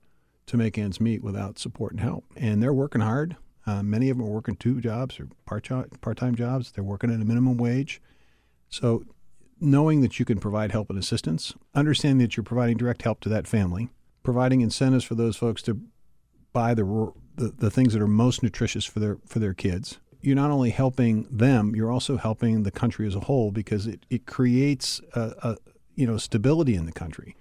[0.49, 2.25] to make ends meet without support and help.
[2.37, 3.37] And they're working hard.
[3.67, 5.69] Uh, many of them are working two jobs or part
[6.01, 6.73] part-time jobs.
[6.73, 8.01] They're working at a minimum wage.
[8.71, 9.05] So
[9.61, 13.29] knowing that you can provide help and assistance, understanding that you're providing direct help to
[13.29, 13.91] that family,
[14.23, 15.81] providing incentives for those folks to
[16.53, 19.99] buy the, the, the things that are most nutritious for their for their kids.
[20.21, 24.05] You're not only helping them, you're also helping the country as a whole because it,
[24.11, 25.57] it creates a, a
[25.95, 27.37] you know stability in the country.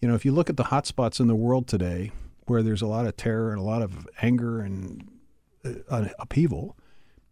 [0.00, 2.12] You know, if you look at the hotspots in the world today,
[2.46, 5.08] where there's a lot of terror and a lot of anger and
[5.64, 6.76] uh, upheaval,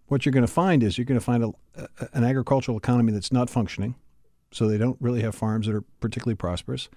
[0.06, 3.12] what you're going to find is you're going to find a, a, an agricultural economy
[3.12, 3.94] that's not functioning,
[4.50, 6.88] so they don't really have farms that are particularly prosperous.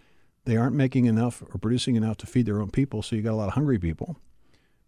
[0.46, 3.34] They aren't making enough or producing enough to feed their own people, so you got
[3.34, 4.18] a lot of hungry people.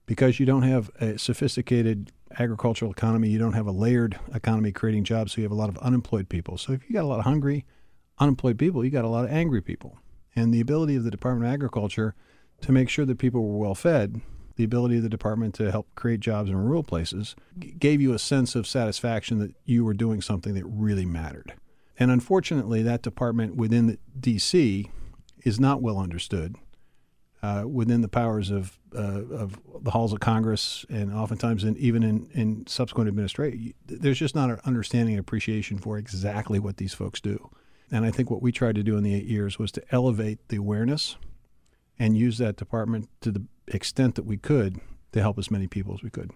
[0.06, 5.04] Because you don't have a sophisticated agricultural economy, you don't have a layered economy creating
[5.04, 6.58] jobs, so you have a lot of unemployed people.
[6.58, 7.66] So if you got a lot of hungry,
[8.20, 10.00] unemployed people, you got a lot of angry people.
[10.36, 12.16] And the ability of the Department of Agriculture
[12.62, 14.22] to make sure that people were well fed,
[14.56, 18.14] the ability of the department to help create jobs in rural places, g- gave you
[18.14, 21.54] a sense of satisfaction that you were doing something that really mattered.
[22.00, 24.90] And unfortunately, that department within the D.C.
[25.44, 26.56] is not well understood
[27.44, 32.02] uh, within the powers of uh, of the halls of Congress, and oftentimes in, even
[32.02, 36.94] in, in subsequent administration, there's just not an understanding and appreciation for exactly what these
[36.94, 37.52] folks do.
[37.92, 40.40] And I think what we tried to do in the eight years was to elevate
[40.48, 41.18] the awareness
[42.00, 44.80] and use that department to the extent that we could
[45.12, 46.32] to help as many people as we could.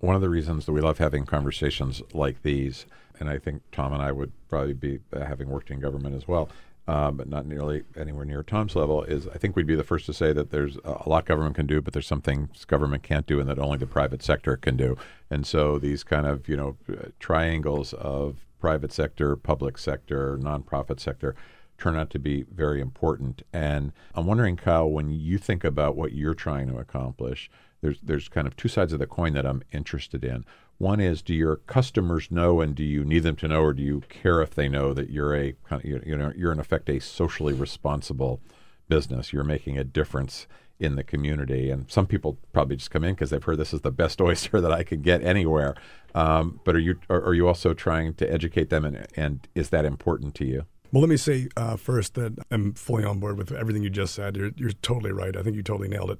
[0.00, 2.86] One of the reasons that we love having conversations like these
[3.20, 6.28] and I think Tom and I would probably be uh, having worked in government as
[6.28, 6.48] well,
[6.86, 9.02] uh, but not nearly anywhere near Tom's level.
[9.04, 11.66] Is I think we'd be the first to say that there's a lot government can
[11.66, 14.76] do, but there's some things government can't do, and that only the private sector can
[14.76, 14.96] do.
[15.30, 16.76] And so these kind of you know
[17.18, 21.34] triangles of private sector, public sector, nonprofit sector
[21.78, 23.42] turn out to be very important.
[23.52, 28.28] And I'm wondering, Kyle, when you think about what you're trying to accomplish, there's there's
[28.28, 30.44] kind of two sides of the coin that I'm interested in.
[30.78, 33.82] One is, do your customers know, and do you need them to know, or do
[33.82, 36.88] you care if they know that you're a kind of, you know you're in effect
[36.88, 38.40] a socially responsible
[38.88, 39.32] business?
[39.32, 40.46] You're making a difference
[40.80, 43.80] in the community, and some people probably just come in because they've heard this is
[43.80, 45.74] the best oyster that I can get anywhere.
[46.14, 49.70] Um, but are you are, are you also trying to educate them, and, and is
[49.70, 50.66] that important to you?
[50.90, 54.14] Well, let me say uh, first that I'm fully on board with everything you just
[54.14, 54.36] said.
[54.36, 55.36] You're, you're totally right.
[55.36, 56.18] I think you totally nailed it.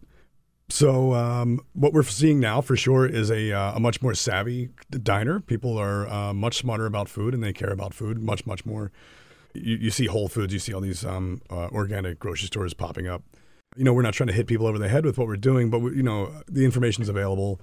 [0.71, 4.69] So, um, what we're seeing now for sure is a, uh, a much more savvy
[5.03, 5.41] diner.
[5.41, 8.93] People are uh, much smarter about food and they care about food much, much more.
[9.55, 13.09] You, you see Whole Foods, you see all these um, uh, organic grocery stores popping
[13.09, 13.23] up.
[13.77, 15.71] You know, we're not trying to hit people over the head with what we're doing,
[15.71, 17.63] but, we, you know, the information is available.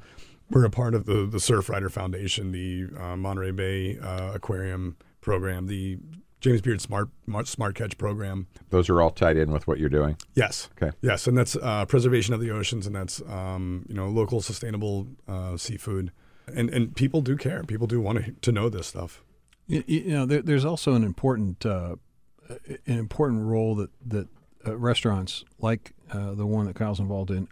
[0.49, 5.67] We're a part of the, the Surfrider Foundation, the uh, Monterey Bay uh, Aquarium program,
[5.67, 5.99] the
[6.45, 7.09] James Beard Smart
[7.45, 8.45] Smart Catch program.
[8.69, 10.15] Those are all tied in with what you're doing.
[10.35, 10.69] Yes.
[10.79, 10.95] Okay.
[11.01, 15.07] Yes, and that's uh, preservation of the oceans, and that's um, you know local sustainable
[15.27, 16.11] uh, seafood,
[16.45, 17.63] and and people do care.
[17.63, 19.23] People do want to to know this stuff.
[19.65, 21.95] You, you know, there, there's also an important uh,
[22.47, 24.27] an important role that that
[24.67, 27.47] uh, restaurants like uh, the one that Kyle's involved in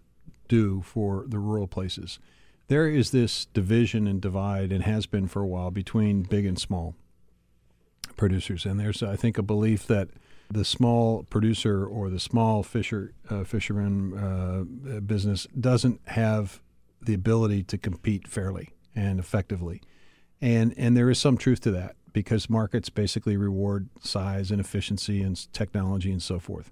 [0.48, 2.20] do for the rural places.
[2.68, 6.60] There is this division and divide, and has been for a while, between big and
[6.60, 6.94] small
[8.24, 8.66] producers.
[8.66, 10.08] And there's, I think, a belief that
[10.50, 16.62] the small producer or the small fisher uh, fisherman uh, business doesn't have
[17.02, 19.82] the ability to compete fairly and effectively,
[20.40, 25.22] and and there is some truth to that because markets basically reward size and efficiency
[25.22, 26.72] and technology and so forth.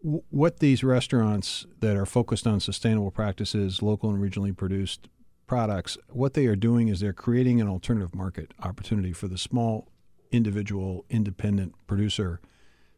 [0.00, 5.06] What these restaurants that are focused on sustainable practices, local and regionally produced
[5.46, 9.86] products, what they are doing is they're creating an alternative market opportunity for the small
[10.34, 12.40] individual independent producer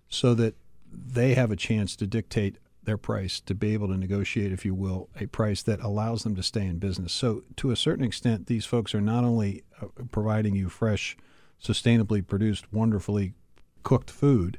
[0.08, 0.54] so that
[0.90, 4.74] they have a chance to dictate their price to be able to negotiate if you
[4.74, 8.46] will a price that allows them to stay in business so to a certain extent
[8.46, 11.16] these folks are not only uh, providing you fresh
[11.62, 13.34] sustainably produced wonderfully
[13.82, 14.58] cooked food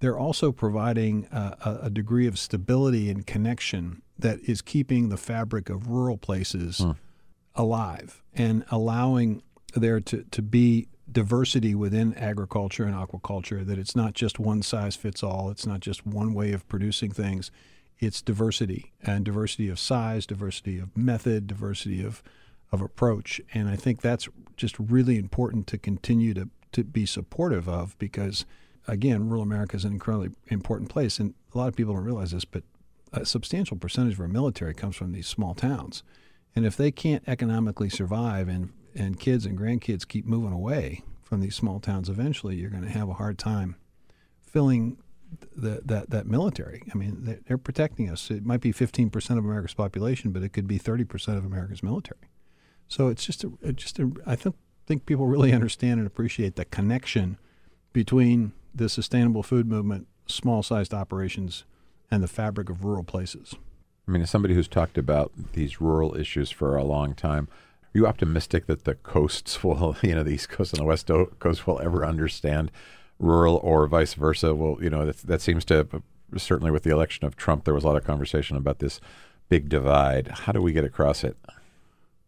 [0.00, 5.68] they're also providing uh, a degree of stability and connection that is keeping the fabric
[5.68, 6.92] of rural places hmm.
[7.54, 9.42] alive and allowing
[9.74, 14.96] there to, to be diversity within agriculture and aquaculture, that it's not just one size
[14.96, 17.50] fits all, it's not just one way of producing things.
[18.00, 22.22] It's diversity and diversity of size, diversity of method, diversity of,
[22.72, 23.40] of approach.
[23.54, 28.44] And I think that's just really important to continue to, to be supportive of because,
[28.88, 31.20] again, rural America is an incredibly important place.
[31.20, 32.64] And a lot of people don't realize this, but
[33.12, 36.02] a substantial percentage of our military comes from these small towns.
[36.56, 41.40] And if they can't economically survive and and kids and grandkids keep moving away from
[41.40, 43.76] these small towns, eventually you're going to have a hard time
[44.42, 44.98] filling
[45.56, 46.82] the, that that military.
[46.92, 48.30] I mean, they're protecting us.
[48.30, 52.28] It might be 15% of America's population, but it could be 30% of America's military.
[52.88, 56.64] So it's just a, just a, I think think people really understand and appreciate the
[56.64, 57.38] connection
[57.92, 61.64] between the sustainable food movement, small-sized operations,
[62.10, 63.54] and the fabric of rural places.
[64.06, 67.48] I mean, as somebody who's talked about these rural issues for a long time,
[67.94, 71.06] you optimistic that the coasts will, you know, the East Coast and the West
[71.38, 72.70] Coast will ever understand
[73.18, 74.54] rural or vice versa?
[74.54, 76.02] Well, you know, that, that seems to,
[76.36, 79.00] certainly with the election of Trump, there was a lot of conversation about this
[79.48, 80.28] big divide.
[80.28, 81.36] How do we get across it?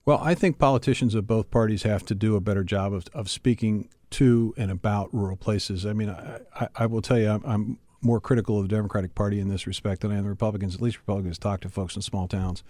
[0.07, 3.29] Well, I think politicians of both parties have to do a better job of, of
[3.29, 5.85] speaking to and about rural places.
[5.85, 9.17] I mean, I, I, I will tell you, I'm, I'm, more critical of the Democratic
[9.17, 10.77] Party in this respect than I am the Republicans.
[10.77, 12.63] At least Republicans talk to folks in small towns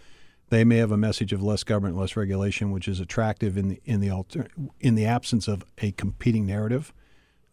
[0.49, 3.81] they may have a message of less government, less regulation, which is attractive in the
[3.85, 4.49] in the alter,
[4.81, 6.93] in the absence of a competing narrative.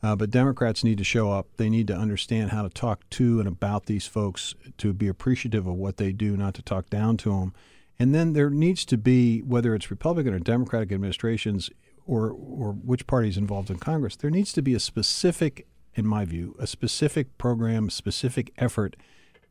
[0.01, 1.47] Uh, but Democrats need to show up.
[1.55, 5.65] They need to understand how to talk to and about these folks, to be appreciative
[5.65, 7.53] of what they do, not to talk down to them.
[7.97, 11.69] And then there needs to be, whether it's Republican or Democratic administrations,
[12.05, 16.05] or or which party is involved in Congress, there needs to be a specific, in
[16.05, 18.95] my view, a specific program, specific effort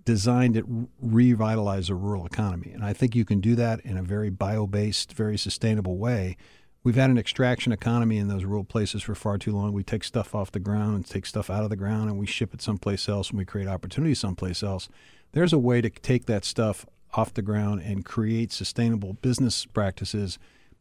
[0.04, 2.72] designed to revitalize a rural economy.
[2.72, 6.36] And I think you can do that in a very bio based, very sustainable way.
[6.84, 9.72] We've had an extraction economy in those rural places for far too long.
[9.72, 12.26] We take stuff off the ground and take stuff out of the ground and we
[12.26, 14.88] ship it someplace else and we create opportunity someplace else.
[15.30, 16.84] There's a way to take that stuff
[17.14, 20.38] off the ground and create sustainable business practices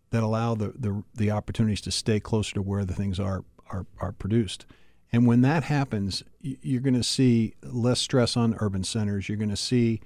[0.09, 3.85] that allow the, the, the opportunities to stay closer to where the things are, are,
[3.99, 4.65] are produced.
[5.13, 9.27] And when that happens, you're going to see less stress on urban centers.
[9.27, 9.99] You're going to see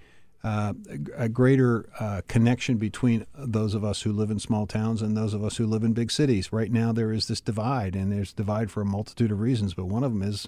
[0.43, 0.73] uh,
[1.15, 5.33] a greater uh, connection between those of us who live in small towns and those
[5.33, 6.51] of us who live in big cities.
[6.51, 9.85] Right now, there is this divide, and there's divide for a multitude of reasons, but
[9.85, 10.47] one of them is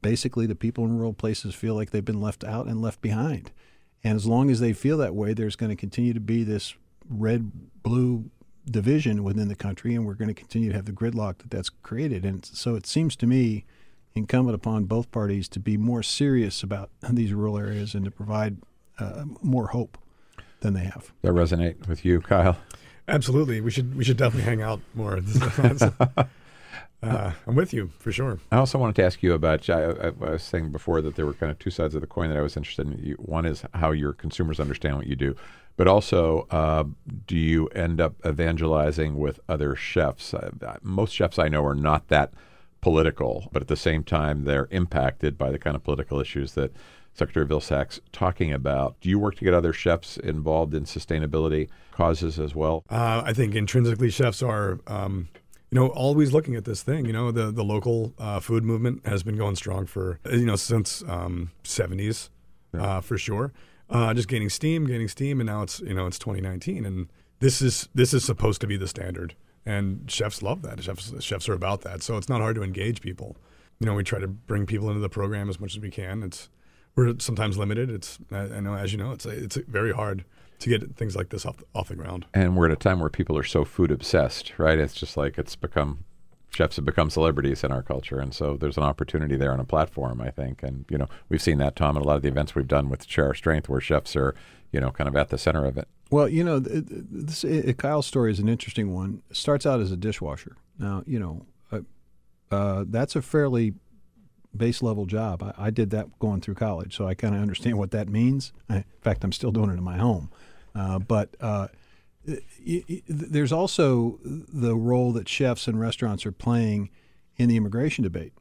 [0.00, 3.52] basically the people in rural places feel like they've been left out and left behind.
[4.04, 6.74] And as long as they feel that way, there's going to continue to be this
[7.08, 7.50] red
[7.82, 8.30] blue
[8.68, 11.68] division within the country, and we're going to continue to have the gridlock that that's
[11.68, 12.24] created.
[12.24, 13.64] And so it seems to me
[14.14, 18.58] incumbent upon both parties to be more serious about these rural areas and to provide
[18.98, 19.98] uh, more hope
[20.60, 21.12] than they have.
[21.22, 22.56] That resonate with you, Kyle?
[23.08, 23.60] Absolutely.
[23.60, 25.20] We should we should definitely hang out more.
[27.02, 28.38] Uh, I'm with you for sure.
[28.52, 29.68] I also wanted to ask you about.
[29.68, 32.30] I, I, was saying before that there were kind of two sides of the coin
[32.30, 33.14] that I was interested in.
[33.18, 35.34] One is how your consumers understand what you do,
[35.76, 36.84] but also uh,
[37.26, 40.32] do you end up evangelizing with other chefs?
[40.32, 42.32] Uh, most chefs I know are not that
[42.82, 46.72] political, but at the same time they're impacted by the kind of political issues that
[47.14, 49.00] Secretary Vilsack's talking about.
[49.00, 52.84] Do you work to get other chefs involved in sustainability causes as well?
[52.90, 54.80] Uh, I think intrinsically chefs are.
[54.86, 55.28] Um,
[55.70, 57.06] you know, always looking at this thing.
[57.06, 60.56] You know, the the local uh, food movement has been going strong for you know
[60.56, 62.28] since um, 70s
[62.74, 62.82] yeah.
[62.82, 63.54] uh, for sure.
[63.88, 67.08] Uh, just gaining steam, gaining steam, and now it's you know it's 2019, and
[67.40, 70.82] this is this is supposed to be the standard, and chefs love that.
[70.82, 73.36] Chefs chefs are about that, so it's not hard to engage people.
[73.78, 76.22] You know, we try to bring people into the program as much as we can.
[76.22, 76.48] It's
[76.94, 77.90] we're sometimes limited.
[77.90, 80.24] It's I know as you know, it's it's very hard
[80.60, 82.26] to get things like this off the, off the ground.
[82.32, 84.78] And we're at a time where people are so food obsessed, right?
[84.78, 86.04] It's just like it's become
[86.50, 89.64] chefs have become celebrities in our culture, and so there's an opportunity there on a
[89.64, 90.62] platform, I think.
[90.62, 92.88] And you know, we've seen that, Tom, in a lot of the events we've done
[92.88, 94.34] with Share Our Strength, where chefs are,
[94.70, 95.88] you know, kind of at the center of it.
[96.12, 97.42] Well, you know, this,
[97.78, 99.22] Kyle's story is an interesting one.
[99.32, 100.58] Starts out as a dishwasher.
[100.78, 101.80] Now, you know, uh,
[102.54, 103.72] uh, that's a fairly
[104.54, 105.42] base level job.
[105.42, 108.52] I, I, did that going through college, so I kind of understand what that means.
[108.68, 110.30] I, in fact, I'm still doing it in my home.
[110.74, 111.68] Uh, but uh,
[113.08, 116.90] there's also the role that chefs and restaurants are playing
[117.38, 118.34] in the immigration debate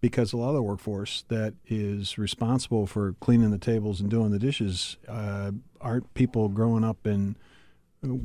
[0.00, 4.30] because a lot of the workforce that is responsible for cleaning the tables and doing
[4.30, 7.36] the dishes uh, aren't people growing up in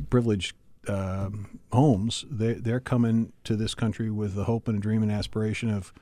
[0.09, 0.55] privileged
[0.87, 1.29] uh,
[1.71, 2.25] homes.
[2.29, 5.93] They, they're coming to this country with the hope and a dream and aspiration of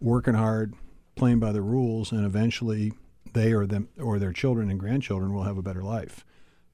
[0.00, 0.74] working hard,
[1.16, 2.92] playing by the rules, and eventually
[3.32, 6.24] they or them or their children and grandchildren will have a better life.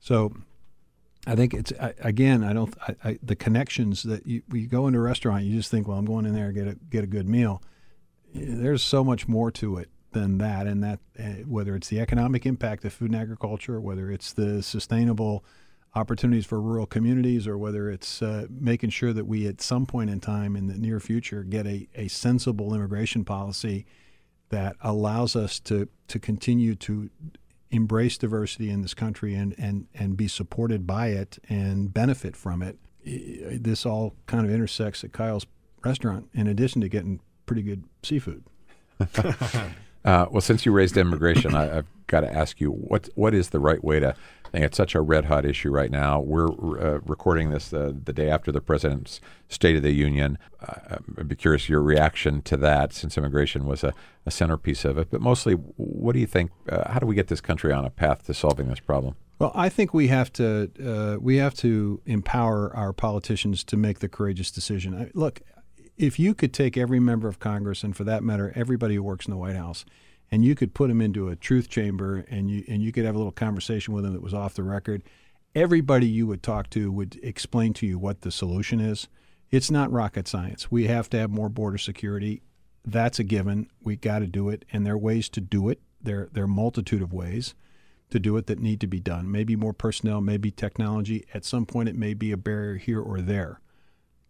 [0.01, 0.35] So
[1.27, 2.45] I think it's again.
[2.45, 2.75] I don't.
[2.87, 5.99] I, I, the connections that you, you go into a restaurant, you just think, well,
[5.99, 7.63] I'm going in there get a get a good meal.
[8.35, 12.45] There's so much more to it than that, and that uh, whether it's the economic
[12.47, 15.45] impact of food and agriculture, whether it's the sustainable
[15.95, 20.11] opportunities for rural communities, or whether it's uh, making sure that we, at some point
[20.11, 23.87] in time in the near future, get a, a sensible immigration policy
[24.49, 27.11] that allows us to to continue to
[27.71, 32.63] embrace diversity in this country and, and, and be supported by it and benefit from
[32.63, 32.79] it.
[33.05, 35.47] This all kind of intersects at Kyle's
[35.85, 38.45] restaurant, in addition to getting pretty good seafood.
[39.01, 43.51] uh, well, since you raised immigration, I, have got to ask you what what is
[43.51, 44.15] the right way to
[44.55, 46.21] I think it's such a red hot issue right now.
[46.21, 46.47] We're
[46.79, 50.39] uh, recording this uh, the day after the president's State of the Union.
[50.61, 53.93] Uh, I'd be curious your reaction to that, since immigration was a,
[54.25, 55.09] a centerpiece of it.
[55.11, 56.53] But mostly, what do you think?
[56.69, 59.17] Uh, how do we get this country on a path to solving this problem?
[59.41, 63.99] Well, I think we have to uh, we have to empower our politicians to make
[63.99, 64.95] the courageous decision.
[64.95, 65.41] I, look,
[65.97, 69.27] if you could take every member of Congress, and for that matter, everybody who works
[69.27, 69.85] in the White House
[70.31, 73.15] and you could put them into a truth chamber and you and you could have
[73.15, 75.03] a little conversation with them that was off the record
[75.55, 79.09] everybody you would talk to would explain to you what the solution is.
[79.51, 80.71] It's not rocket science.
[80.71, 82.43] We have to have more border security.
[82.85, 83.69] That's a given.
[83.83, 84.65] We got to do it.
[84.73, 85.81] And there are ways to do it.
[86.03, 87.55] There there are multitude of ways
[88.11, 89.31] to do it that need to be done.
[89.31, 91.25] Maybe more personnel maybe technology.
[91.33, 93.61] At some point it may be a barrier here or there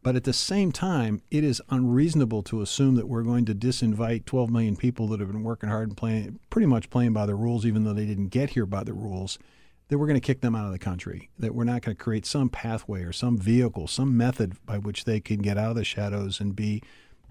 [0.04, 4.26] but at the same time, it is unreasonable to assume that we're going to disinvite
[4.26, 7.34] 12 million people that have been working hard and playing, pretty much playing by the
[7.34, 9.38] rules, even though they didn't get here by the rules,
[9.88, 12.02] that we're going to kick them out of the country, that we're not going to
[12.02, 15.76] create some pathway or some vehicle, some method by which they can get out of
[15.76, 16.82] the shadows and be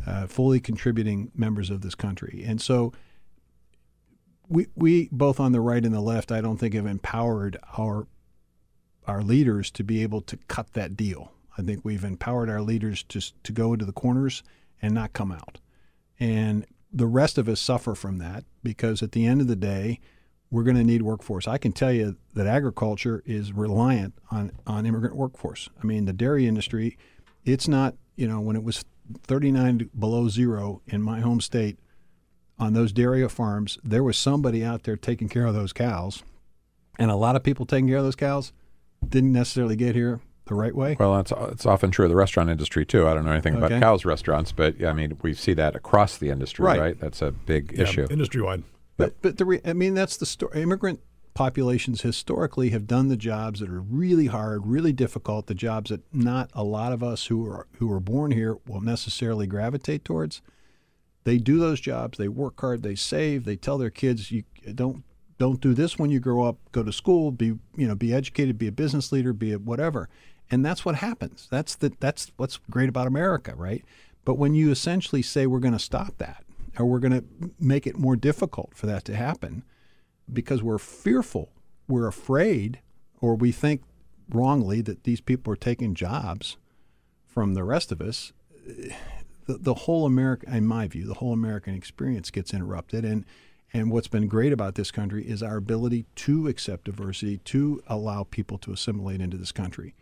[0.08, 2.44] uh, fully contributing members of this country.
[2.44, 2.92] And so,
[4.50, 8.08] we, we both on the right and the left, I don't think have empowered our
[9.06, 11.34] our leaders to be able to cut that deal.
[11.58, 14.44] I think we've empowered our leaders to, to go into the corners
[14.82, 15.60] and not come out.
[16.20, 20.00] And the rest of us suffer from that because at the end of the day,
[20.52, 21.48] we're going to need workforce.
[21.48, 25.70] I can tell you that agriculture is reliant on, on immigrant workforce.
[25.82, 26.98] I mean, the dairy industry,
[27.44, 28.86] it's not, you know, when it was
[29.24, 31.80] 39 below zero in my home state
[32.60, 36.24] on those dairy farms, there was somebody out there taking care of those cows.
[37.00, 38.54] And a lot of people taking care of those cows
[39.08, 40.96] didn't necessarily get here the right way?
[41.00, 43.08] Well, it's it's often true of the restaurant industry too.
[43.08, 43.66] I don't know anything Okay.
[43.68, 46.80] about cows restaurants, but yeah, I mean, we see that across the industry, Right.
[46.80, 47.00] right?
[47.00, 48.08] That's a big Yeah, issue.
[48.10, 48.64] industry wide.
[48.98, 50.62] But but the re- I mean that's the story.
[50.62, 51.00] Immigrant
[51.34, 56.02] populations historically have done the jobs that are really hard, really difficult, the jobs that
[56.14, 60.42] not a lot of us who are who are born here will necessarily gravitate towards.
[61.24, 64.44] They do those jobs, they work hard, they save, they tell their kids you
[64.76, 65.04] don't
[65.40, 68.58] don't do this when you grow up, go to school, be you know, be educated,
[68.60, 70.10] be a business leader, be a whatever.
[70.54, 71.48] And that's what happens.
[71.50, 73.84] That's the that's what's great about America, right?
[74.24, 76.44] But when you essentially say we're going to stop that
[76.78, 79.64] or we're going to make it more difficult for that to happen
[80.32, 81.50] because we're fearful,
[81.88, 82.82] we're afraid,
[83.20, 83.82] or we think
[84.30, 86.58] wrongly that these people are taking jobs
[87.26, 88.32] from the rest of us,
[88.70, 88.94] eh,
[89.48, 93.04] the, the whole America, in my view, the whole American experience gets interrupted.
[93.04, 93.26] And
[93.74, 98.24] and what's been great about this country is our ability to accept diversity, to allow
[98.24, 99.96] people to assimilate into this country.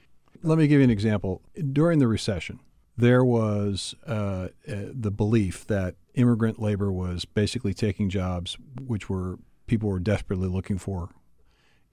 [0.44, 1.42] Let me give you an example.
[1.72, 2.60] During the recession,
[2.98, 9.40] there was uh, uh, the belief that immigrant labor was basically taking jobs which were
[9.68, 11.10] people were desperately looking for,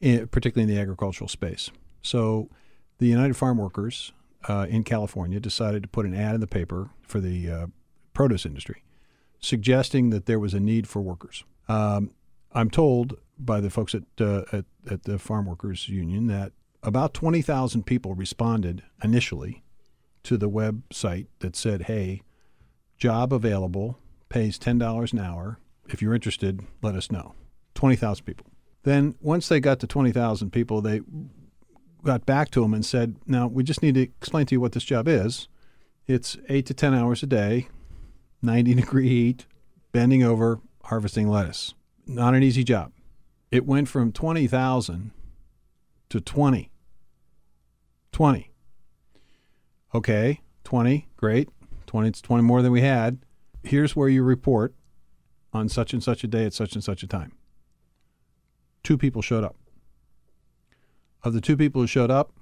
[0.00, 1.70] in, particularly in the agricultural space.
[2.02, 2.50] So,
[2.98, 4.12] the United Farm Workers
[4.48, 7.66] uh, in California decided to put an ad in the paper for the uh,
[8.12, 8.82] produce industry,
[9.38, 11.44] suggesting that there was a need for workers.
[11.68, 12.10] Um,
[12.52, 16.52] I'm told by the folks at, uh, at at the Farm Workers Union that
[16.82, 19.62] about 20,000 people responded initially
[20.24, 22.22] to the website that said, "Hey,
[22.96, 23.98] job available,
[24.28, 25.58] pays ten dollars an hour.
[25.88, 27.34] If you're interested, let us know."
[27.74, 28.46] Twenty thousand people.
[28.82, 31.00] Then once they got to twenty thousand people, they
[32.04, 34.72] got back to them and said, "Now we just need to explain to you what
[34.72, 35.48] this job is.
[36.06, 37.68] It's eight to ten hours a day,
[38.42, 39.46] ninety degree heat,
[39.92, 41.74] bending over, harvesting lettuce.
[42.06, 42.92] Not an easy job."
[43.50, 45.12] It went from twenty thousand
[46.10, 46.70] to twenty.
[48.12, 48.52] Twenty.
[49.94, 51.48] Okay, 20, great.
[51.86, 53.18] 20, it's 20 more than we had.
[53.62, 54.74] Here's where you report
[55.52, 57.32] on such and such a day at such and such a time.
[58.82, 59.56] Two people showed up.
[61.24, 62.32] Of the two people who showed up,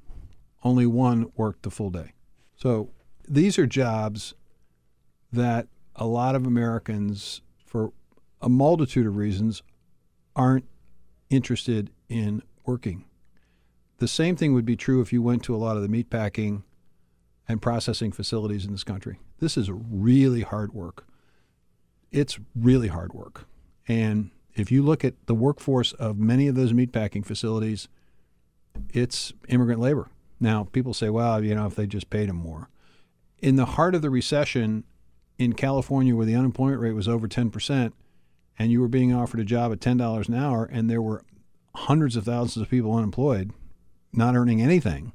[0.64, 2.12] only one worked the full day.
[2.56, 2.90] So
[3.28, 4.34] these are jobs
[5.32, 7.92] that a lot of Americans, for
[8.42, 9.62] a multitude of reasons,
[10.34, 10.68] aren't
[11.30, 13.05] interested in working.
[13.98, 16.62] The same thing would be true if you went to a lot of the meatpacking
[17.48, 19.18] and processing facilities in this country.
[19.38, 21.06] This is really hard work.
[22.10, 23.46] It's really hard work.
[23.88, 27.88] And if you look at the workforce of many of those meatpacking facilities,
[28.92, 30.08] it's immigrant labor.
[30.40, 32.68] Now, people say, well, you know, if they just paid them more.
[33.38, 34.84] In the heart of the recession
[35.38, 37.92] in California, where the unemployment rate was over 10%,
[38.58, 41.22] and you were being offered a job at $10 an hour, and there were
[41.74, 43.52] hundreds of thousands of people unemployed,
[44.16, 45.12] not earning anything,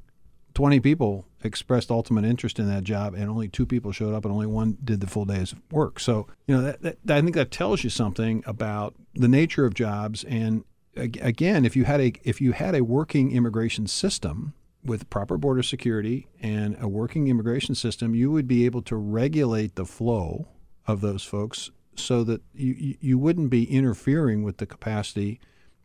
[0.53, 4.33] 20 people expressed ultimate interest in that job and only two people showed up and
[4.33, 5.99] only one did the full day's work.
[5.99, 9.73] So you know that, that, i think that tells you something about the nature of
[9.73, 10.23] jobs.
[10.25, 10.63] And
[10.95, 15.63] again if you had a if you had a working immigration system with proper border
[15.63, 20.49] security and a working immigration system you would be able to regulate the flow
[20.85, 25.39] of those folks so that you, you- you wouldn't be interfering with the capacity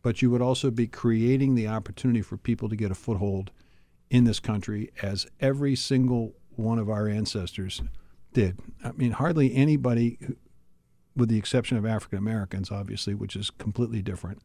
[0.07, 3.51] but you would also be creating the opportunity for people to get a foothold
[4.09, 7.81] in this country as every single one of our ancestors
[8.31, 8.57] did.
[8.81, 10.17] I mean, hardly anybody,
[11.13, 14.41] with the exception of African Americans, obviously, which is completely different.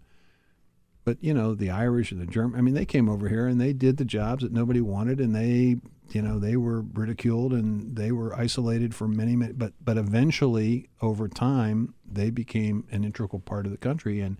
[1.05, 2.59] But you know, the Irish and the German.
[2.59, 5.33] I mean, they came over here and they did the jobs that nobody wanted, and
[5.33, 5.77] they,
[6.11, 9.53] you know, they were ridiculed and they were isolated for many, many.
[9.53, 14.39] But but eventually, over time, they became an integral part of the country and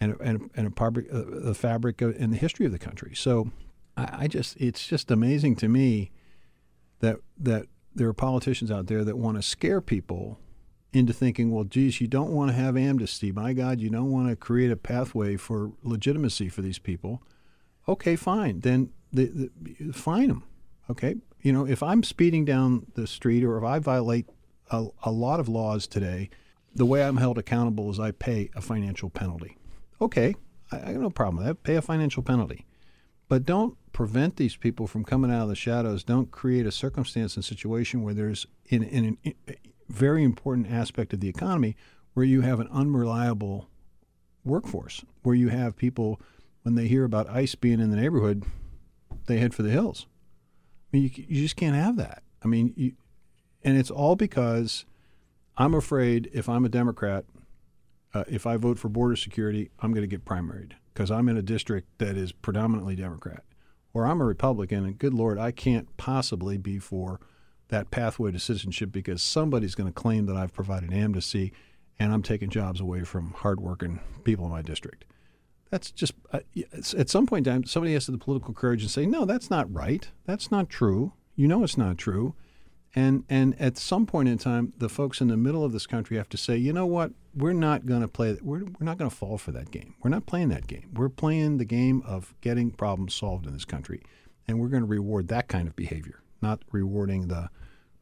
[0.00, 3.14] and and and a part uh, the fabric and the history of the country.
[3.14, 3.50] So.
[3.98, 6.12] I, I just it's just amazing to me
[7.00, 10.38] that that there are politicians out there that want to scare people
[10.92, 13.30] into thinking, well, geez, you don't want to have amnesty.
[13.30, 17.22] My God, you don't want to create a pathway for legitimacy for these people.
[17.86, 18.60] Okay, fine.
[18.60, 20.44] Then the, the, fine them.
[20.88, 24.26] Okay, you know, if I'm speeding down the street or if I violate
[24.70, 26.30] a, a lot of laws today,
[26.74, 29.57] the way I'm held accountable is I pay a financial penalty.
[30.00, 30.34] Okay,
[30.70, 31.62] I, I have no problem with that.
[31.62, 32.64] Pay a financial penalty.
[33.28, 36.02] But don't prevent these people from coming out of the shadows.
[36.02, 39.56] Don't create a circumstance and situation where there's, in, in, in a
[39.88, 41.76] very important aspect of the economy,
[42.14, 43.68] where you have an unreliable
[44.44, 46.20] workforce, where you have people,
[46.62, 48.44] when they hear about ICE being in the neighborhood,
[49.26, 50.06] they head for the hills.
[50.92, 52.22] I mean, you, you just can't have that.
[52.42, 52.92] I mean, you,
[53.62, 54.86] and it's all because
[55.56, 57.24] I'm afraid if I'm a Democrat,
[58.18, 61.36] uh, if I vote for border security, I'm going to get primaried because I'm in
[61.36, 63.44] a district that is predominantly Democrat,
[63.94, 67.20] or I'm a Republican, and good Lord, I can't possibly be for
[67.68, 71.52] that pathway to citizenship because somebody's going to claim that I've provided amnesty
[71.98, 75.04] and I'm taking jobs away from hardworking people in my district.
[75.70, 76.40] That's just uh,
[76.96, 79.50] at some point in time, somebody has to the political courage and say, no, that's
[79.50, 80.08] not right.
[80.24, 81.12] That's not true.
[81.36, 82.34] You know it's not true.
[82.98, 86.16] And and at some point in time, the folks in the middle of this country
[86.16, 87.12] have to say, you know what?
[87.32, 88.36] We're not going to play.
[88.42, 89.94] We're we're not going to fall for that game.
[90.02, 90.90] We're not playing that game.
[90.92, 94.02] We're playing the game of getting problems solved in this country,
[94.48, 97.50] and we're going to reward that kind of behavior, not rewarding the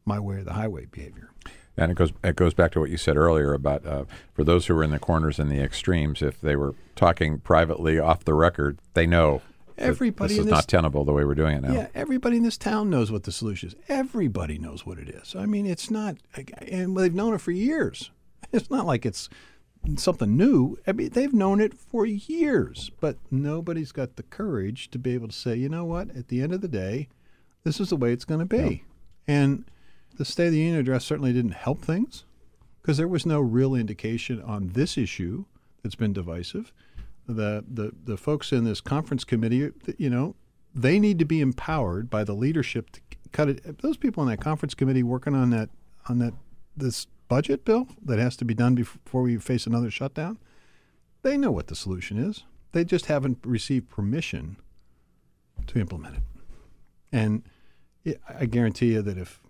[0.03, 1.29] my way or the highway behavior.
[1.77, 4.65] And it goes it goes back to what you said earlier about uh, for those
[4.65, 6.23] who are in the corners and the extremes.
[6.23, 9.43] If they were talking privately off the record, they know
[9.77, 11.73] everybody this is this, not tenable the way we're doing it now.
[11.73, 13.75] Yeah, everybody in this town knows what the solution is.
[13.87, 15.35] Everybody knows what it is.
[15.35, 16.17] I mean, it's not,
[16.67, 18.11] and they've known it for years.
[18.53, 19.27] It's not like it's
[19.97, 20.77] something new.
[20.87, 25.27] I mean, they've known it for years, but nobody's got the courage to be able
[25.27, 26.15] to say, you know what?
[26.15, 27.09] At the end of the day,
[27.65, 28.83] this is the way it's going to be,
[29.27, 29.35] yeah.
[29.35, 29.65] and
[30.17, 32.23] the State of the Union address certainly didn't help things
[32.81, 35.43] because there was no real indication on this issue
[35.83, 36.71] that's been divisive.
[37.27, 40.35] The, the, the folks in this conference committee, you know,
[40.73, 43.01] they need to be empowered by the leadership to
[43.31, 43.79] cut it.
[43.79, 45.69] Those people in that conference committee working on that
[46.07, 46.33] on that
[46.75, 50.37] this budget bill that has to be done before we face another shutdown,
[51.23, 52.43] they know what the solution is.
[52.71, 54.57] They just haven't received permission
[55.65, 56.23] to implement it.
[57.11, 57.43] And
[58.29, 59.41] I guarantee you that if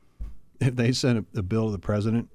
[0.59, 2.29] if they sent a, a bill to the president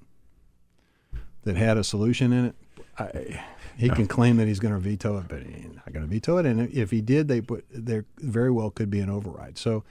[1.43, 2.55] that had a solution in it,
[2.99, 3.45] I,
[3.77, 6.39] he can claim that he's going to veto it, but he's not going to veto
[6.39, 6.47] it.
[6.47, 9.59] And if he did, they put there very well could be an override.
[9.59, 9.85] So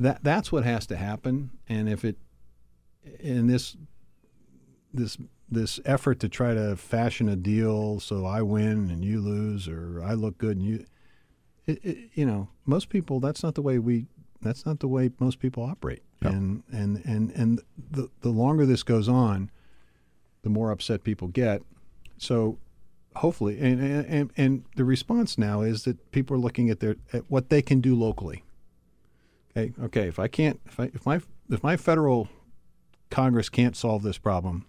[0.00, 1.50] that that's what has to happen.
[1.68, 2.16] And if it
[3.20, 3.76] in this
[4.92, 5.18] this
[5.50, 10.02] this effort to try to fashion a deal so I win and you lose, or
[10.02, 10.86] I look good and you,
[11.66, 14.06] it, it, you know, most people that's not the way we
[14.40, 16.02] that's not the way most people operate.
[16.20, 19.50] And and and and the the longer this goes on,
[20.42, 21.62] the more upset people get.
[22.16, 22.58] So
[23.16, 27.30] hopefully, and and and the response now is that people are looking at their at
[27.30, 28.44] what they can do locally.
[29.56, 30.08] Okay, okay.
[30.08, 32.28] If I can't, if I if my if my federal
[33.10, 34.66] Congress can't solve this problem,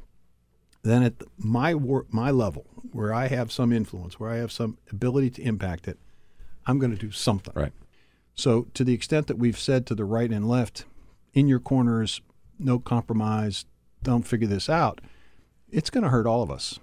[0.83, 1.73] then at my
[2.09, 5.97] my level, where I have some influence, where I have some ability to impact it,
[6.65, 7.53] I'm going to do something.
[7.55, 7.73] Right.
[8.35, 10.85] So, to the extent that we've said to the right and left,
[11.33, 12.21] in your corners,
[12.59, 13.65] no compromise,
[14.03, 15.01] don't figure this out,
[15.71, 16.79] it's going to hurt all of us.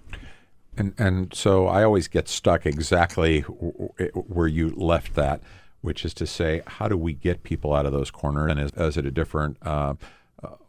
[0.77, 5.41] And and so I always get stuck exactly where you left that,
[5.81, 8.51] which is to say, how do we get people out of those corners?
[8.51, 9.93] And is, is it a different uh,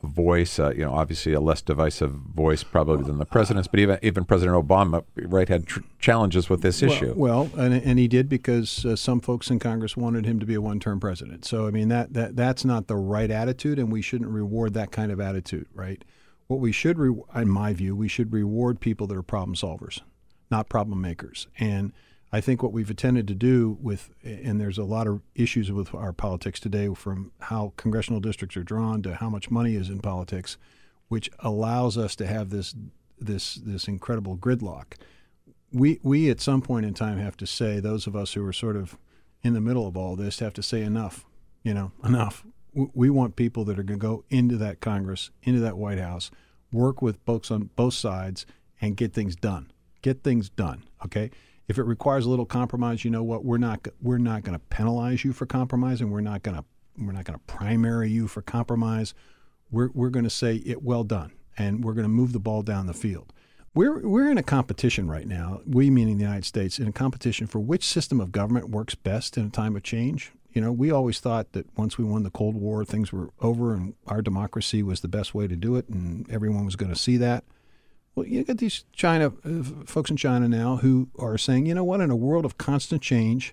[0.02, 3.98] voice, uh, you know, obviously a less divisive voice probably than the president's, but even
[4.02, 7.14] even President Obama, right, had tr- challenges with this well, issue.
[7.16, 10.55] Well, and, and he did because uh, some folks in Congress wanted him to be
[10.55, 11.44] a one-term president.
[11.44, 14.90] So I mean that that that's not the right attitude, and we shouldn't reward that
[14.90, 16.05] kind of attitude, right?
[16.47, 20.01] What we should, re- in my view, we should reward people that are problem solvers,
[20.51, 21.92] not problem makers, and
[22.34, 25.95] I think what we've attempted to do with, and there's a lot of issues with
[25.95, 30.01] our politics today, from how congressional districts are drawn to how much money is in
[30.01, 30.57] politics,
[31.07, 32.74] which allows us to have this
[33.20, 34.95] this this incredible gridlock.
[35.70, 38.53] We we at some point in time have to say those of us who are
[38.53, 38.99] sort of
[39.45, 41.24] in the middle of all this have to say enough.
[41.62, 42.45] You know, enough.
[42.75, 46.31] We want people that are going to go into that Congress, into that White House,
[46.72, 48.47] work with folks on both sides,
[48.81, 49.70] and get things done.
[50.03, 50.85] Get things done.
[51.05, 51.31] Okay
[51.68, 53.45] if it requires a little compromise, you know what?
[53.45, 56.64] We're not we're not going to penalize you for compromise, and we're not going to
[56.99, 59.14] we're not going to primary you for compromise.
[59.70, 62.62] We're we're going to say it well done, and we're going to move the ball
[62.62, 63.33] down the field.
[63.75, 65.62] We're we're in a competition right now.
[65.66, 69.37] We meaning the United States in a competition for which system of government works best
[69.39, 70.33] in a time of change.
[70.55, 73.74] You know, we always thought that once we won the Cold War, things were over,
[73.74, 76.98] and our democracy was the best way to do it, and everyone was going to
[76.98, 77.44] see that.
[78.14, 81.82] Well, you get these China uh, folks in China now who are saying, you know
[81.82, 83.52] what, in a world of constant change,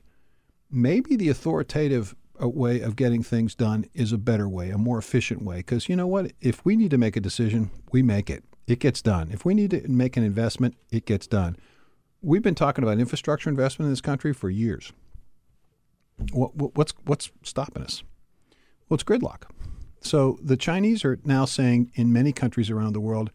[0.70, 5.00] maybe the authoritative uh, way of getting things done is a better way, a more
[5.00, 5.58] efficient way.
[5.58, 8.44] Because you know what, if we need to make a decision, we make it.
[8.68, 9.32] It gets done.
[9.32, 11.58] If we need to make an investment, it gets done.
[12.22, 14.94] We've been talking about infrastructure investment in this country for years.
[16.32, 18.04] What, what's what's stopping us?
[18.88, 19.44] Well, it's gridlock.
[20.02, 23.32] So the Chinese are now saying in many countries around the world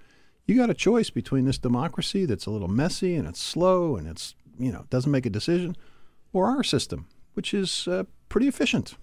[0.47, 4.07] you got a choice between this democracy that's a little messy and it's slow and
[4.07, 5.77] it's you know doesn't make a decision,
[6.33, 8.95] or our system, which is uh, pretty efficient.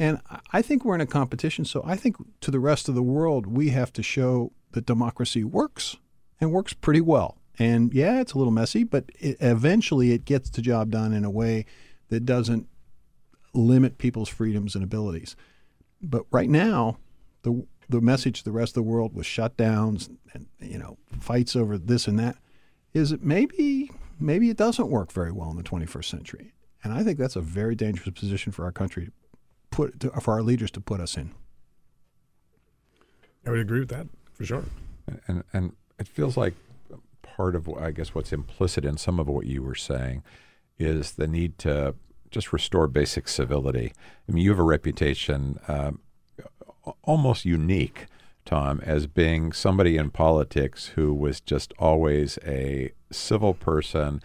[0.00, 0.20] And
[0.52, 1.64] I think we're in a competition.
[1.64, 5.42] So I think to the rest of the world, we have to show that democracy
[5.42, 5.96] works
[6.40, 7.38] and works pretty well.
[7.58, 11.24] And yeah, it's a little messy, but it, eventually it gets the job done in
[11.24, 11.66] a way
[12.10, 12.68] that doesn't
[13.54, 15.36] limit people's freedoms and abilities.
[16.00, 16.98] But right now,
[17.42, 21.56] the the message to the rest of the world with shutdowns and you know fights
[21.56, 22.36] over this and that
[22.92, 23.90] is that maybe
[24.20, 26.52] maybe it doesn't work very well in the 21st century.
[26.84, 29.12] And I think that's a very dangerous position for our country to
[29.70, 31.32] put to, for our leaders to put us in.
[33.46, 34.64] I would agree with that for sure.
[35.26, 36.54] And and it feels like
[37.22, 40.22] part of I guess what's implicit in some of what you were saying
[40.78, 41.94] is the need to
[42.30, 43.92] just restore basic civility.
[44.28, 46.00] I mean, you have a reputation um,
[47.02, 48.06] almost unique,
[48.44, 54.20] Tom, as being somebody in politics who was just always a civil person,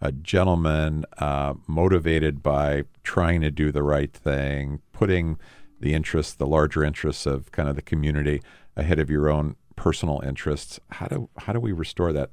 [0.00, 5.38] a gentleman, uh, motivated by trying to do the right thing, putting
[5.80, 8.42] the interests, the larger interests of kind of the community
[8.76, 10.80] ahead of your own personal interests.
[10.90, 12.30] How do how do we restore that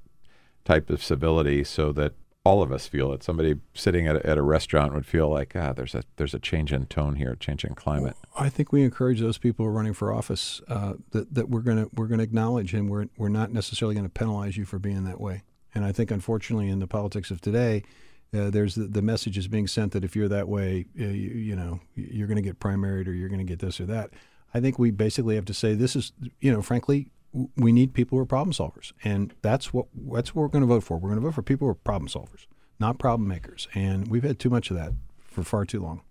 [0.63, 2.13] type of civility so that
[2.45, 3.23] all of us feel it.
[3.23, 6.39] Somebody sitting at a, at a restaurant would feel like, ah, there's a there's a
[6.39, 8.15] change in tone here, a change in climate.
[8.37, 12.07] I think we encourage those people running for office uh, that that we're gonna we're
[12.07, 15.43] gonna acknowledge, and we're we're not necessarily to penalize you for being that way.
[15.73, 17.83] And I think, unfortunately, in the politics of today,
[18.33, 21.31] uh, there's the, the, message is being sent that if you're that way, uh, you,
[21.31, 24.11] you, know, you're to get primaried or you're to get this or that.
[24.53, 27.11] I think we basically have to say this is, you know, frankly,
[27.57, 30.67] we need people who are problem solvers, and that's what that's what we're going to
[30.67, 30.97] vote for.
[30.97, 32.47] We're going to vote for people who are problem solvers,
[32.79, 36.01] not problem makers, and we've had too much of that for far too long.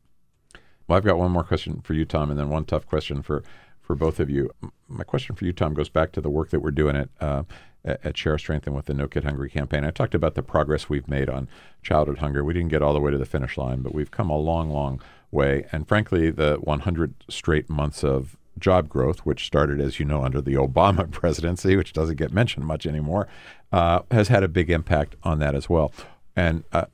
[0.87, 3.43] Well, I've got one more question for you, Tom, and then one tough question for
[3.81, 4.51] for both of you.
[4.89, 7.45] My question for you, Tom, goes back to the work that we're doing at uh,
[7.85, 9.85] at Share Strength and with the No Kid Hungry campaign.
[9.85, 11.49] I talked about the progress we've made on
[11.83, 12.43] childhood hunger.
[12.43, 14.71] We didn't get all the way to the finish line, but we've come a long,
[14.71, 15.01] long
[15.31, 15.67] way.
[15.71, 20.41] And frankly, the 100 straight months of job growth, which started, as you know, under
[20.41, 23.29] the Obama presidency, which doesn't get mentioned much anymore,
[23.73, 25.93] uh, has had a big impact on that as well.
[26.37, 26.87] And uh,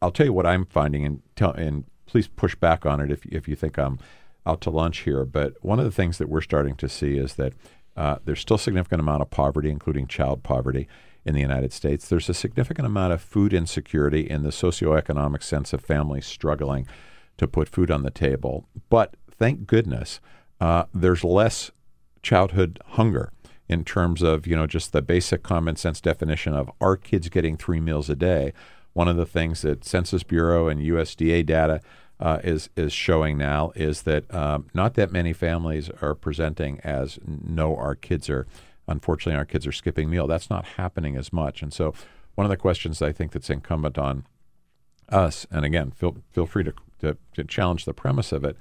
[0.00, 3.26] I'll tell you what I'm finding, and, tell, and please push back on it if,
[3.26, 3.98] if you think I'm
[4.46, 5.24] out to lunch here.
[5.24, 7.52] But one of the things that we're starting to see is that
[7.96, 10.88] uh, there's still a significant amount of poverty, including child poverty,
[11.26, 12.08] in the United States.
[12.08, 16.86] There's a significant amount of food insecurity in the socioeconomic sense of families struggling
[17.36, 18.68] to put food on the table.
[18.88, 20.20] But thank goodness
[20.60, 21.70] uh, there's less
[22.22, 23.32] childhood hunger
[23.68, 27.56] in terms of you know just the basic common sense definition of are kids getting
[27.56, 28.52] three meals a day.
[28.92, 31.80] One of the things that Census Bureau and USDA data
[32.18, 37.18] uh, is is showing now is that um, not that many families are presenting as
[37.26, 38.46] no, our kids are
[38.88, 40.26] unfortunately our kids are skipping meal.
[40.26, 41.94] That's not happening as much, and so
[42.36, 44.24] one of the questions I think that's incumbent on
[45.08, 48.56] us, and again, feel feel free to, to, to challenge the premise of it,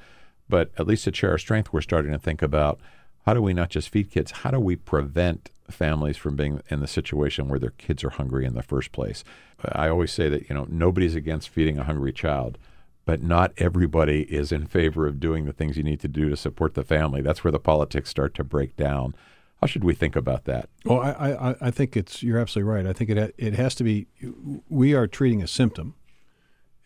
[0.49, 2.79] but at least at Share Our Strength, we're starting to think about
[3.25, 6.79] how do we not just feed kids, how do we prevent families from being in
[6.79, 9.23] the situation where their kids are hungry in the first place?
[9.71, 12.59] I always say that, you know, nobody's against feeding a hungry child,
[13.05, 16.37] but not everybody is in favor of doing the things you need to do to
[16.37, 17.21] support the family.
[17.21, 19.15] That's where the politics start to break down.
[19.61, 20.69] How should we think about that?
[20.83, 22.85] Well, I, I, I think it's you're absolutely right.
[22.85, 24.07] I think it it has to be.
[24.69, 25.95] We are treating a symptom,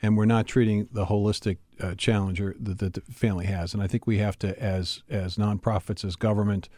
[0.01, 3.73] and we're not treating the holistic uh, challenge that, that, the family has.
[3.73, 6.69] And I think we have to, as as nonprofits, as government,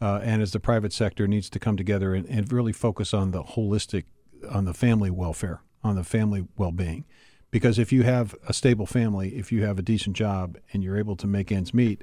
[0.00, 3.30] uh, and as the private sector, needs to come together and, and, really focus on
[3.30, 4.04] the holistic,
[4.50, 7.04] on the family welfare, on the family well being.
[7.50, 10.98] Because if you have a stable family, if you have a decent job, and you're
[10.98, 12.02] able to make ends meet,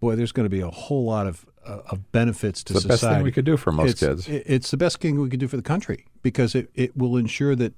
[0.00, 2.92] boy, there's going to be a whole lot of uh, of benefits to it's the
[2.92, 3.06] society.
[3.06, 4.28] best thing we could do for most it's, kids.
[4.28, 7.56] It's the best thing we could do for the country because it, it will ensure
[7.56, 7.72] that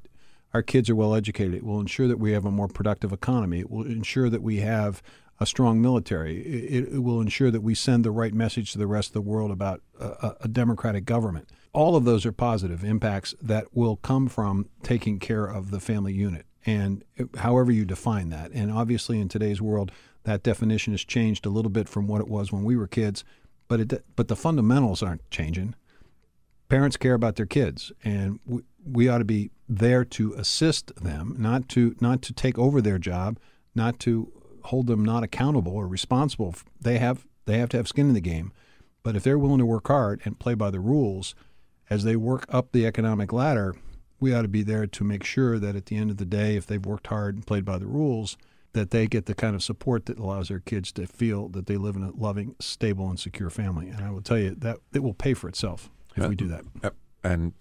[0.55, 1.55] our kids are well educated.
[1.55, 3.61] It will ensure that we have a more productive economy.
[3.61, 5.03] It will ensure that we have
[5.38, 6.40] a strong military.
[6.40, 9.20] It, it will ensure that we send the right message to the rest of the
[9.20, 11.51] world about a, a democratic government.
[11.72, 16.14] All of those are positive impacts that will come from taking care of the family
[16.14, 17.05] unit, and
[17.38, 18.51] however you define that.
[18.53, 19.92] And obviously, in today's world,
[20.24, 23.24] that definition has changed a little bit from what it was when we were kids,
[23.68, 25.74] but it, but the fundamentals aren't changing.
[26.70, 31.34] Parents care about their kids, and we, we ought to be there to assist them,
[31.39, 33.39] not to not to take over their job,
[33.74, 34.32] not to
[34.64, 36.55] hold them not accountable or responsible.
[36.80, 38.53] They have they have to have skin in the game.
[39.03, 41.34] But if they're willing to work hard and play by the rules
[41.89, 43.76] as they work up the economic ladder,
[44.18, 46.57] we ought to be there to make sure that at the end of the day,
[46.57, 48.37] if they've worked hard and played by the rules,
[48.72, 51.76] that they get the kind of support that allows their kids to feel that they
[51.76, 53.89] live in a loving, stable, and secure family.
[53.89, 56.64] And I will tell you that it will pay for itself if we do that.
[57.22, 57.53] And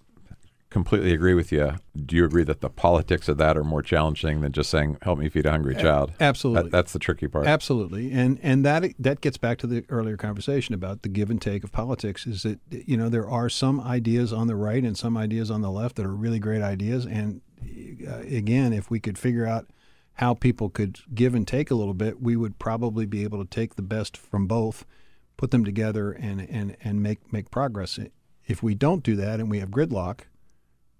[0.75, 1.71] completely agree with you.
[2.05, 5.17] Do you agree that the politics of that are more challenging than just saying "help
[5.17, 6.11] me feed a hungry child"?
[6.19, 7.47] Absolutely, that, that's the tricky part.
[7.47, 11.41] Absolutely, and and that that gets back to the earlier conversation about the give and
[11.41, 12.27] take of politics.
[12.27, 15.61] Is that you know there are some ideas on the right and some ideas on
[15.61, 17.39] the left that are really great ideas, and
[18.05, 19.67] uh, again, if we could figure out
[20.15, 23.49] how people could give and take a little bit, we would probably be able to
[23.49, 24.85] take the best from both,
[25.37, 27.97] put them together, and and and make make progress.
[28.45, 30.25] If we don't do that, and we have gridlock,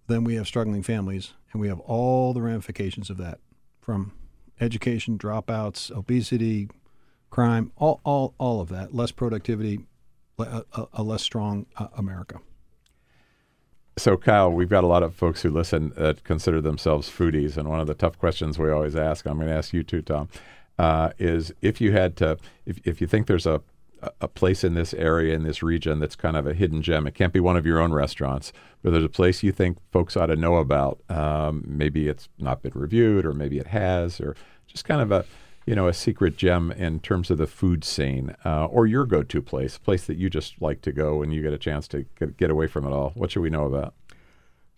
[0.08, 3.39] then we have struggling families, and we have all the ramifications of that,
[3.80, 4.14] from
[4.60, 6.70] education dropouts, obesity,
[7.30, 9.86] crime, all all all of that, less productivity,
[10.39, 12.39] a, a, less strong uh, America.
[13.97, 17.70] So, Kyle, we've got a lot of folks who listen that consider themselves foodies, and
[17.70, 20.30] one of the tough questions we always ask, I'm going to ask you too, Tom,
[20.78, 23.62] uh, is if you had to, if, if you think there's a
[24.22, 27.08] a place in this area in this region that's kind of a hidden gem.
[27.08, 30.16] It can't be one of your own restaurants, but there's a place you think folks
[30.16, 31.00] ought to know about.
[31.10, 34.36] Um, maybe it's not been reviewed, or maybe it has, or
[34.68, 35.26] just kind of a
[35.66, 39.41] you know, a secret gem in terms of the food scene, uh, or your go-to
[39.41, 42.38] place, place that you just like to go when you get a chance to get,
[42.38, 43.12] get away from it all?
[43.16, 43.96] What should we know about?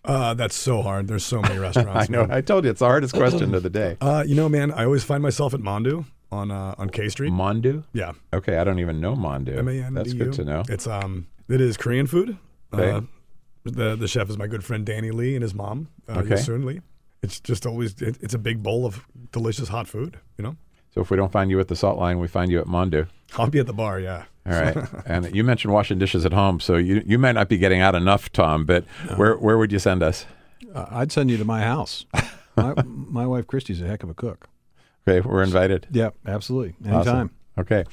[0.04, 1.06] Uh, that's so hard.
[1.06, 2.08] There's so many restaurants.
[2.08, 2.26] I know.
[2.30, 3.98] I told you it's the hardest question of the day.
[4.00, 7.32] Uh, you know, man, I always find myself at Mandu on uh, on K Street.
[7.32, 7.84] Mandu?
[7.92, 8.12] Yeah.
[8.32, 9.56] Okay, I don't even know Mandu.
[9.58, 9.90] M-A-N-D-U.
[9.94, 10.62] That's good to know.
[10.68, 12.36] It's um, it is Korean food.
[12.72, 12.90] Okay.
[12.90, 13.00] Uh,
[13.64, 16.34] the the chef is my good friend Danny Lee and his mom, uh, Okay.
[16.34, 16.80] Yosun Lee.
[17.22, 20.18] It's just always it, it's a big bowl of delicious hot food.
[20.36, 20.56] You know,
[20.94, 23.06] So if we don't find you at the Salt Line, we find you at Mandu.
[23.36, 23.98] I'll be at the bar.
[24.00, 24.24] Yeah.
[24.46, 24.76] All right.
[25.06, 27.94] and you mentioned washing dishes at home, so you you might not be getting out
[27.94, 28.64] enough, Tom.
[28.64, 28.84] But
[29.16, 30.26] where where would you send us?
[30.74, 32.04] Uh, I'd send you to my house.
[32.56, 34.48] my, my wife Christy's a heck of a cook.
[35.08, 35.86] Okay, we're invited.
[35.90, 36.74] Yeah, absolutely.
[36.86, 36.94] Awesome.
[36.94, 37.30] Anytime.
[37.58, 37.84] Okay.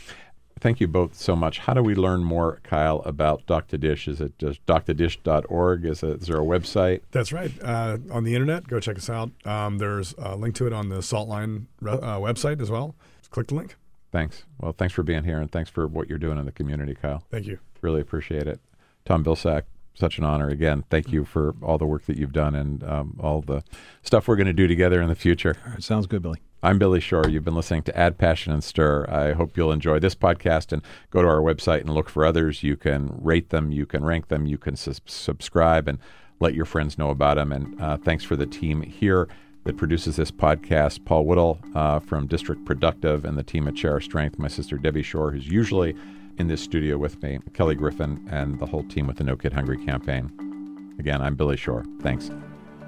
[0.60, 1.60] Thank you both so much.
[1.60, 3.78] How do we learn more, Kyle, about Dr.
[3.78, 4.08] Dish?
[4.08, 5.86] Is it just drdish.org?
[5.86, 7.02] Is, it, is there a website?
[7.12, 7.52] That's right.
[7.62, 9.32] Uh, on the internet, go check us out.
[9.46, 12.96] Um, there's a link to it on the Saltline re- uh, website as well.
[13.20, 13.76] Just click the link.
[14.12, 14.44] Thanks.
[14.60, 17.24] Well, thanks for being here and thanks for what you're doing in the community, Kyle.
[17.30, 17.60] Thank you.
[17.82, 18.62] Really appreciate it.
[19.04, 19.64] Tom Vilsack,
[19.94, 20.48] such an honor.
[20.48, 23.62] Again, thank you for all the work that you've done and um, all the
[24.04, 25.58] stuff we're going to do together in the future.
[25.66, 26.40] All right, sounds good, Billy.
[26.66, 27.30] I'm Billy Shore.
[27.30, 29.06] You've been listening to Add Passion and Stir.
[29.08, 32.64] I hope you'll enjoy this podcast and go to our website and look for others.
[32.64, 36.00] You can rate them, you can rank them, you can subscribe and
[36.40, 37.52] let your friends know about them.
[37.52, 39.28] And uh, thanks for the team here
[39.66, 44.00] that produces this podcast Paul Woodhull uh, from District Productive and the team at Share
[44.00, 45.96] Strength, my sister Debbie Shore, who's usually
[46.40, 49.54] in this studio with me, Kelly Griffin, and the whole team with the No Kid
[49.54, 50.96] Hungry campaign.
[50.98, 51.86] Again, I'm Billy Shore.
[52.02, 52.32] Thanks.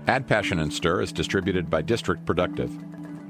[0.07, 2.75] Add Passion and Stir is distributed by District Productive.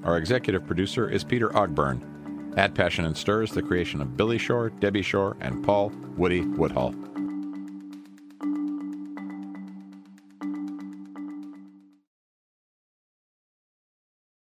[0.08, 2.56] Our executive producer is Peter Ogburn.
[2.58, 6.46] Add Passion and Stir is the creation of Billy Shore, Debbie Shore, and Paul Woody
[6.46, 6.96] Woodhull.